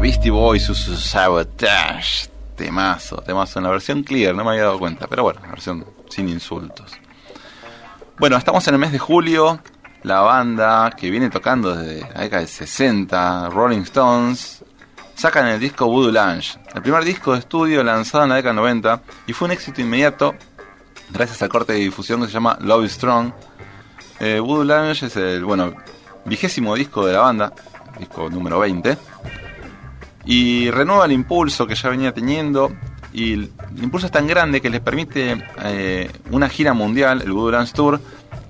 Beastie 0.00 0.30
Boys, 0.30 0.62
su, 0.62 0.74
Sabotage. 0.74 2.30
temazo, 2.56 3.16
temazo 3.18 3.58
en 3.58 3.64
la 3.64 3.70
versión 3.70 4.02
clear, 4.02 4.34
no 4.34 4.44
me 4.44 4.52
había 4.52 4.62
dado 4.62 4.78
cuenta, 4.78 5.06
pero 5.06 5.24
bueno, 5.24 5.40
la 5.42 5.48
versión 5.48 5.84
sin 6.08 6.28
insultos. 6.30 6.92
Bueno, 8.18 8.38
estamos 8.38 8.66
en 8.68 8.74
el 8.74 8.80
mes 8.80 8.92
de 8.92 8.98
julio, 8.98 9.60
la 10.02 10.20
banda 10.20 10.90
que 10.96 11.10
viene 11.10 11.28
tocando 11.28 11.74
desde 11.74 12.00
la 12.14 12.22
década 12.22 12.40
del 12.40 12.48
60, 12.48 13.50
Rolling 13.50 13.80
Stones, 13.80 14.64
sacan 15.14 15.48
el 15.48 15.60
disco 15.60 15.86
Voodoo 15.86 16.12
Lounge, 16.12 16.58
el 16.74 16.80
primer 16.80 17.04
disco 17.04 17.34
de 17.34 17.40
estudio 17.40 17.84
lanzado 17.84 18.24
en 18.24 18.30
la 18.30 18.36
década 18.36 18.54
del 18.54 18.62
90 18.62 19.02
y 19.26 19.34
fue 19.34 19.46
un 19.46 19.52
éxito 19.52 19.82
inmediato 19.82 20.34
gracias 21.10 21.42
al 21.42 21.50
corte 21.50 21.74
de 21.74 21.80
difusión 21.80 22.22
que 22.22 22.26
se 22.26 22.32
llama 22.32 22.56
Love 22.62 22.86
is 22.86 22.92
Strong. 22.92 23.32
Eh, 24.18 24.40
Voodoo 24.40 24.64
Lounge 24.64 25.04
es 25.04 25.16
el, 25.16 25.44
bueno, 25.44 25.74
vigésimo 26.24 26.74
disco 26.74 27.04
de 27.04 27.12
la 27.12 27.20
banda, 27.20 27.52
disco 27.98 28.30
número 28.30 28.60
20, 28.60 28.96
y 30.24 30.70
renueva 30.70 31.06
el 31.06 31.12
impulso 31.12 31.66
que 31.66 31.74
ya 31.74 31.88
venía 31.88 32.12
teniendo. 32.12 32.72
Y 33.12 33.32
el 33.32 33.50
impulso 33.82 34.06
es 34.06 34.12
tan 34.12 34.26
grande 34.28 34.60
que 34.60 34.70
les 34.70 34.80
permite 34.80 35.42
eh, 35.64 36.10
una 36.30 36.48
gira 36.48 36.72
mundial, 36.74 37.22
el 37.22 37.32
Voodoo 37.32 37.50
Lounge 37.50 37.72
Tour, 37.72 38.00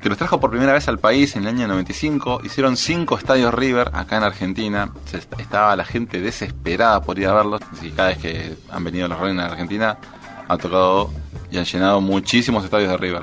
que 0.02 0.08
los 0.10 0.18
trajo 0.18 0.38
por 0.40 0.50
primera 0.50 0.72
vez 0.74 0.86
al 0.88 0.98
país 0.98 1.34
en 1.36 1.42
el 1.42 1.48
año 1.48 1.68
95. 1.68 2.40
Hicieron 2.44 2.76
cinco 2.76 3.16
estadios 3.16 3.54
River 3.54 3.90
acá 3.94 4.18
en 4.18 4.24
Argentina. 4.24 4.90
Se 5.06 5.16
est- 5.18 5.40
estaba 5.40 5.74
la 5.76 5.84
gente 5.84 6.20
desesperada 6.20 7.00
por 7.02 7.18
ir 7.18 7.26
a 7.26 7.34
verlos. 7.34 7.60
Y 7.82 7.90
cada 7.90 8.08
vez 8.10 8.18
que 8.18 8.56
han 8.70 8.84
venido 8.84 9.08
los 9.08 9.18
Rolling 9.18 9.38
a 9.38 9.46
Argentina, 9.46 9.96
han 10.48 10.58
tocado 10.58 11.10
y 11.50 11.56
han 11.58 11.64
llenado 11.64 12.00
muchísimos 12.02 12.62
estadios 12.64 12.90
de 12.90 12.96
River. 12.98 13.22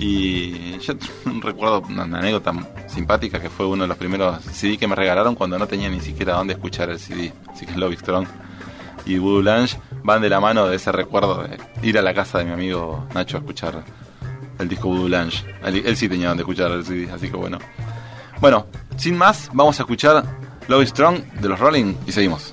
Y 0.00 0.78
yo 0.78 0.94
recuerdo 1.42 1.82
una, 1.86 2.04
anécdota 2.04 2.52
simpática 2.88 3.38
que 3.38 3.50
fue 3.50 3.66
uno 3.66 3.84
de 3.84 3.88
los 3.88 3.98
primeros 3.98 4.42
CD 4.44 4.78
que 4.78 4.88
me 4.88 4.96
regalaron 4.96 5.34
cuando 5.34 5.58
no 5.58 5.66
tenía 5.66 5.90
ni 5.90 6.00
siquiera 6.00 6.34
dónde 6.34 6.54
escuchar 6.54 6.88
el 6.88 6.98
CD. 6.98 7.32
Así 7.48 7.66
que 7.66 7.72
is 7.72 7.98
Strong 8.00 8.26
y 9.04 9.18
Voodoo 9.18 9.42
Lounge 9.42 9.76
van 10.02 10.22
de 10.22 10.30
la 10.30 10.40
mano 10.40 10.66
de 10.66 10.76
ese 10.76 10.90
recuerdo 10.90 11.42
de 11.42 11.58
ir 11.82 11.98
a 11.98 12.02
la 12.02 12.14
casa 12.14 12.38
de 12.38 12.44
mi 12.44 12.52
amigo 12.52 13.06
Nacho 13.14 13.36
a 13.36 13.40
escuchar 13.40 13.84
el 14.58 14.68
disco 14.68 14.88
Voodoo 14.88 15.08
Lounge. 15.08 15.44
Él, 15.64 15.96
sí 15.96 16.08
tenía 16.08 16.28
donde 16.28 16.42
escuchar 16.42 16.70
el 16.70 16.84
CD, 16.84 17.10
así 17.12 17.30
que 17.30 17.36
bueno. 17.36 17.58
Bueno, 18.40 18.66
sin 18.96 19.18
más, 19.18 19.50
vamos 19.52 19.78
a 19.80 19.82
escuchar 19.82 20.24
Love 20.66 20.86
Strong 20.88 21.22
de 21.40 21.48
los 21.48 21.60
Rolling 21.60 21.94
y 22.06 22.12
seguimos. 22.12 22.52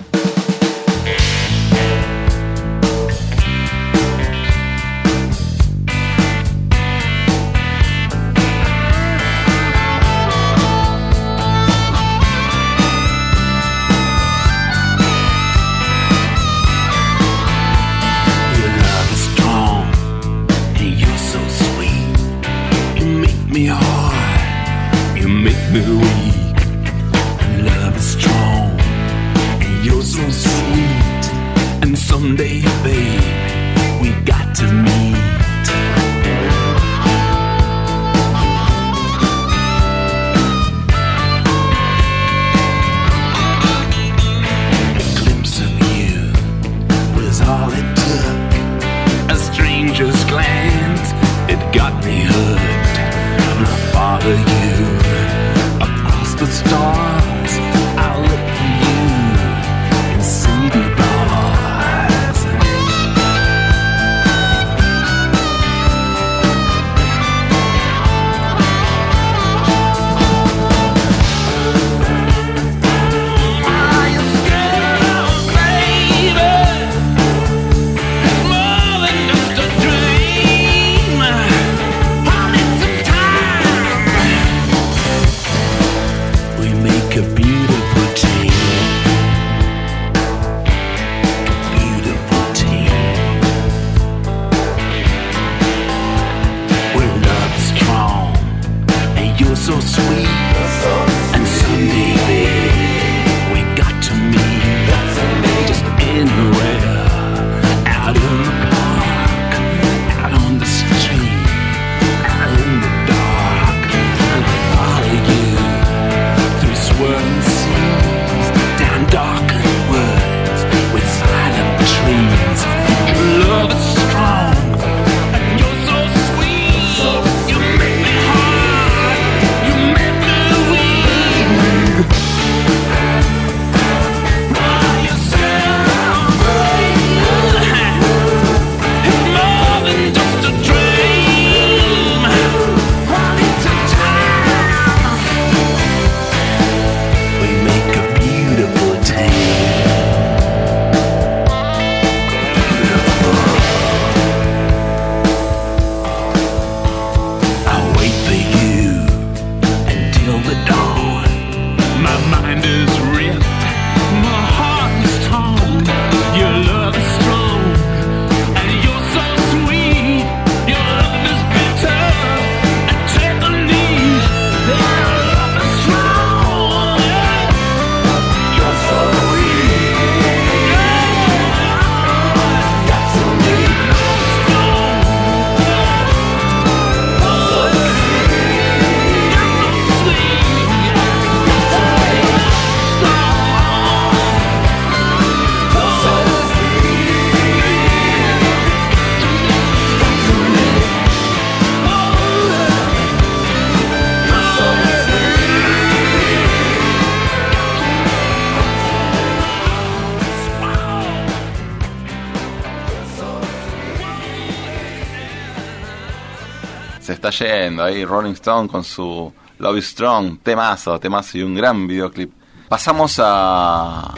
Yendo 217.30 217.84
ahí 217.84 218.04
Rolling 218.04 218.32
Stone 218.32 218.68
con 218.68 218.84
su 218.84 219.32
Love 219.58 219.78
is 219.78 219.88
Strong, 219.88 220.40
temazo, 220.42 220.98
temazo 220.98 221.38
y 221.38 221.42
un 221.42 221.54
gran 221.54 221.86
videoclip. 221.86 222.32
Pasamos 222.68 223.20
a 223.22 224.14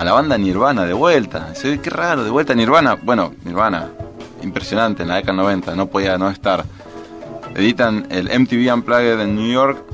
a 0.00 0.04
la 0.04 0.12
banda 0.12 0.38
Nirvana 0.38 0.86
de 0.86 0.94
vuelta. 0.94 1.50
Dice, 1.50 1.78
qué 1.78 1.90
raro, 1.90 2.24
de 2.24 2.30
vuelta 2.30 2.54
Nirvana. 2.54 2.94
Bueno, 2.94 3.34
Nirvana, 3.44 3.90
impresionante 4.42 5.02
en 5.02 5.10
la 5.10 5.16
década 5.16 5.34
90, 5.34 5.74
no 5.74 5.88
podía 5.88 6.16
no 6.16 6.30
estar. 6.30 6.64
Editan 7.54 8.06
el 8.08 8.30
MTV 8.40 8.72
Unplugged 8.72 9.20
en 9.20 9.36
New 9.36 9.52
York. 9.52 9.84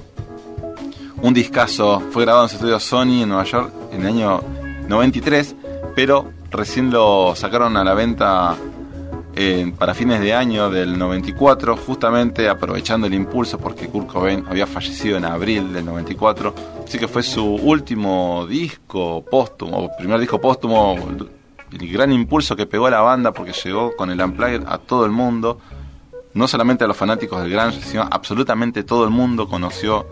Un 1.23 1.35
discazo, 1.35 2.01
fue 2.13 2.23
grabado 2.23 2.45
en 2.45 2.51
su 2.51 2.55
estudio 2.55 2.79
Sony 2.79 3.23
en 3.23 3.31
Nueva 3.31 3.43
York 3.43 3.73
en 3.91 4.03
el 4.03 4.07
año 4.07 4.43
93, 4.89 5.57
pero 5.97 6.31
recién 6.53 6.93
lo 6.93 7.35
sacaron 7.35 7.77
a 7.77 7.83
la 7.83 7.95
venta 7.95 8.55
eh, 9.39 9.71
para 9.79 9.93
fines 9.93 10.21
de 10.21 10.33
año 10.33 10.71
del 10.71 10.99
94, 10.99 11.77
justamente 11.77 12.49
aprovechando 12.49 13.07
el 13.07 13.13
impulso 13.13 13.59
porque 13.59 13.87
Kurt 13.87 14.07
Cobain 14.07 14.43
había 14.49 14.67
fallecido 14.67 15.19
en 15.19 15.27
abril 15.27 15.75
del 15.75 15.85
94, 15.85 16.55
así 16.87 16.99
que 16.99 17.07
fue 17.07 17.23
su 17.23 17.45
último 17.45 18.47
disco 18.49 19.23
póstumo, 19.31 19.91
primer 19.99 20.21
disco 20.21 20.41
póstumo, 20.41 20.97
el 21.71 21.93
gran 21.93 22.15
impulso 22.15 22.57
que 22.57 22.65
pegó 22.65 22.87
a 22.87 22.91
la 22.91 23.01
banda 23.01 23.33
porque 23.33 23.53
llegó 23.53 23.95
con 23.95 24.11
el 24.11 24.23
Unplugged 24.23 24.63
a 24.67 24.79
todo 24.79 25.05
el 25.05 25.11
mundo, 25.11 25.61
no 26.33 26.49
solamente 26.49 26.85
a 26.85 26.87
los 26.87 26.97
fanáticos 26.97 27.43
del 27.43 27.53
grunge, 27.53 27.83
sino 27.83 28.09
absolutamente 28.11 28.85
todo 28.85 29.05
el 29.05 29.11
mundo 29.11 29.49
conoció 29.49 30.07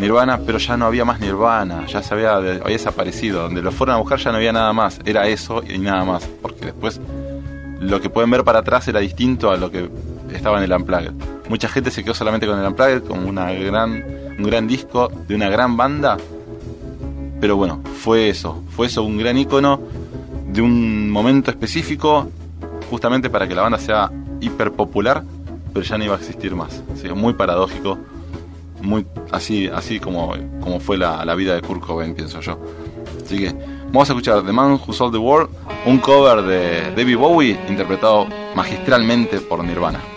Nirvana, 0.00 0.40
pero 0.44 0.58
ya 0.58 0.76
no 0.76 0.86
había 0.86 1.04
más 1.04 1.20
Nirvana, 1.20 1.86
ya 1.86 2.02
se 2.02 2.12
había, 2.12 2.34
había 2.34 2.60
desaparecido, 2.64 3.42
donde 3.42 3.62
lo 3.62 3.70
fueron 3.70 3.94
a 3.94 3.98
buscar 3.98 4.18
ya 4.18 4.32
no 4.32 4.38
había 4.38 4.52
nada 4.52 4.72
más, 4.72 4.98
era 5.04 5.28
eso 5.28 5.62
y 5.62 5.78
nada 5.78 6.04
más, 6.04 6.28
porque 6.42 6.66
después 6.66 7.00
lo 7.84 8.00
que 8.00 8.10
pueden 8.10 8.30
ver 8.30 8.44
para 8.44 8.60
atrás 8.60 8.88
era 8.88 9.00
distinto 9.00 9.50
a 9.50 9.56
lo 9.56 9.70
que 9.70 9.88
estaba 10.32 10.58
en 10.58 10.64
el 10.64 10.72
Unplugged. 10.72 11.12
Mucha 11.48 11.68
gente 11.68 11.90
se 11.90 12.02
quedó 12.02 12.14
solamente 12.14 12.46
con 12.46 12.58
el 12.58 12.66
Unplugged 12.66 13.02
como 13.04 13.28
una 13.28 13.52
gran, 13.52 14.04
un 14.38 14.44
gran 14.44 14.66
disco 14.66 15.10
de 15.28 15.34
una 15.34 15.48
gran 15.48 15.76
banda, 15.76 16.16
pero 17.40 17.56
bueno, 17.56 17.82
fue 17.98 18.28
eso, 18.30 18.62
fue 18.70 18.86
eso, 18.86 19.02
un 19.02 19.18
gran 19.18 19.36
icono 19.36 19.80
de 20.48 20.62
un 20.62 21.10
momento 21.10 21.50
específico, 21.50 22.28
justamente 22.90 23.28
para 23.28 23.46
que 23.46 23.54
la 23.54 23.62
banda 23.62 23.78
sea 23.78 24.10
hiper 24.40 24.72
popular, 24.72 25.22
pero 25.72 25.84
ya 25.84 25.98
no 25.98 26.04
iba 26.04 26.14
a 26.14 26.18
existir 26.18 26.54
más. 26.54 26.82
Muy 27.14 27.34
paradójico, 27.34 27.98
muy 28.80 29.06
así, 29.30 29.68
así 29.68 30.00
como, 30.00 30.34
como 30.60 30.80
fue 30.80 30.96
la, 30.96 31.24
la 31.24 31.34
vida 31.34 31.54
de 31.54 31.60
Kurt 31.60 31.82
Cobain, 31.82 32.14
pienso 32.14 32.40
yo. 32.40 32.58
Así 33.22 33.38
que 33.38 33.73
vamos 33.94 34.10
a 34.10 34.12
escuchar 34.12 34.44
The 34.44 34.52
Man 34.52 34.72
Who 34.72 34.92
Sold 34.92 35.12
the 35.12 35.18
World, 35.18 35.50
un 35.86 35.98
cover 35.98 36.42
de 36.42 36.92
David 36.96 37.16
Bowie 37.16 37.56
interpretado 37.68 38.26
magistralmente 38.56 39.38
por 39.38 39.62
Nirvana. 39.62 40.13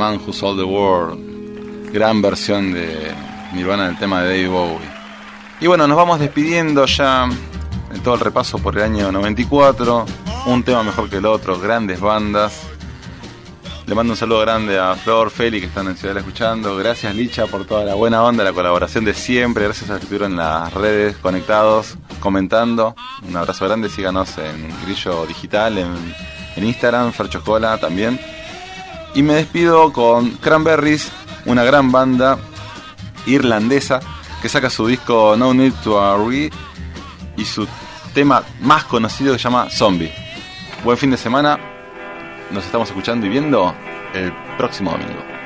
Man 0.00 0.18
Who 0.26 0.32
Sold 0.32 0.58
the 0.58 0.64
World. 0.64 1.92
Gran 1.92 2.22
versión 2.22 2.72
de 2.72 3.12
Nirvana 3.52 3.86
del 3.86 3.98
tema 3.98 4.22
de 4.22 4.30
David 4.30 4.48
Bowie. 4.48 4.88
Y 5.60 5.66
bueno, 5.66 5.86
nos 5.86 5.94
vamos 5.94 6.18
despidiendo 6.18 6.86
ya 6.86 7.28
en 7.92 8.02
todo 8.02 8.14
el 8.14 8.20
repaso 8.20 8.56
por 8.56 8.78
el 8.78 8.84
año 8.84 9.12
94. 9.12 10.06
Un 10.46 10.62
tema 10.62 10.82
mejor 10.82 11.10
que 11.10 11.18
el 11.18 11.26
otro, 11.26 11.60
grandes 11.60 12.00
bandas. 12.00 12.62
Le 13.84 13.94
mando 13.94 14.14
un 14.14 14.16
saludo 14.16 14.40
grande 14.40 14.78
a 14.78 14.94
Flor, 14.94 15.28
Feli 15.28 15.60
que 15.60 15.66
están 15.66 15.86
en 15.88 15.98
Ciudad 15.98 16.16
escuchando. 16.16 16.74
Gracias 16.78 17.14
Licha 17.14 17.46
por 17.46 17.66
toda 17.66 17.84
la 17.84 17.94
buena 17.94 18.22
onda, 18.22 18.42
la 18.42 18.54
colaboración 18.54 19.04
de 19.04 19.12
siempre. 19.12 19.64
Gracias 19.64 19.90
a 19.90 19.92
los 19.92 20.00
que 20.00 20.04
estuvieron 20.06 20.30
en 20.30 20.38
las 20.38 20.72
redes 20.72 21.16
conectados, 21.18 21.98
comentando. 22.20 22.96
Un 23.28 23.36
abrazo 23.36 23.66
grande, 23.66 23.90
síganos 23.90 24.38
en 24.38 24.66
Grillo 24.86 25.26
Digital, 25.26 25.76
en, 25.76 26.14
en 26.56 26.64
Instagram, 26.64 27.12
Ferchocola 27.12 27.76
también. 27.76 28.18
Y 29.14 29.22
me 29.22 29.34
despido 29.34 29.92
con 29.92 30.30
Cranberries, 30.36 31.10
una 31.46 31.64
gran 31.64 31.90
banda 31.90 32.38
irlandesa 33.26 34.00
que 34.40 34.48
saca 34.48 34.70
su 34.70 34.86
disco 34.86 35.34
No 35.36 35.52
Need 35.52 35.74
to 35.82 35.98
Hurry 35.98 36.50
y 37.36 37.44
su 37.44 37.66
tema 38.14 38.42
más 38.60 38.84
conocido 38.84 39.32
que 39.32 39.38
se 39.38 39.44
llama 39.44 39.68
Zombie. 39.70 40.12
Buen 40.84 40.96
fin 40.96 41.10
de 41.10 41.16
semana. 41.16 41.58
Nos 42.50 42.64
estamos 42.64 42.88
escuchando 42.88 43.26
y 43.26 43.28
viendo 43.28 43.74
el 44.14 44.32
próximo 44.56 44.92
domingo. 44.92 45.39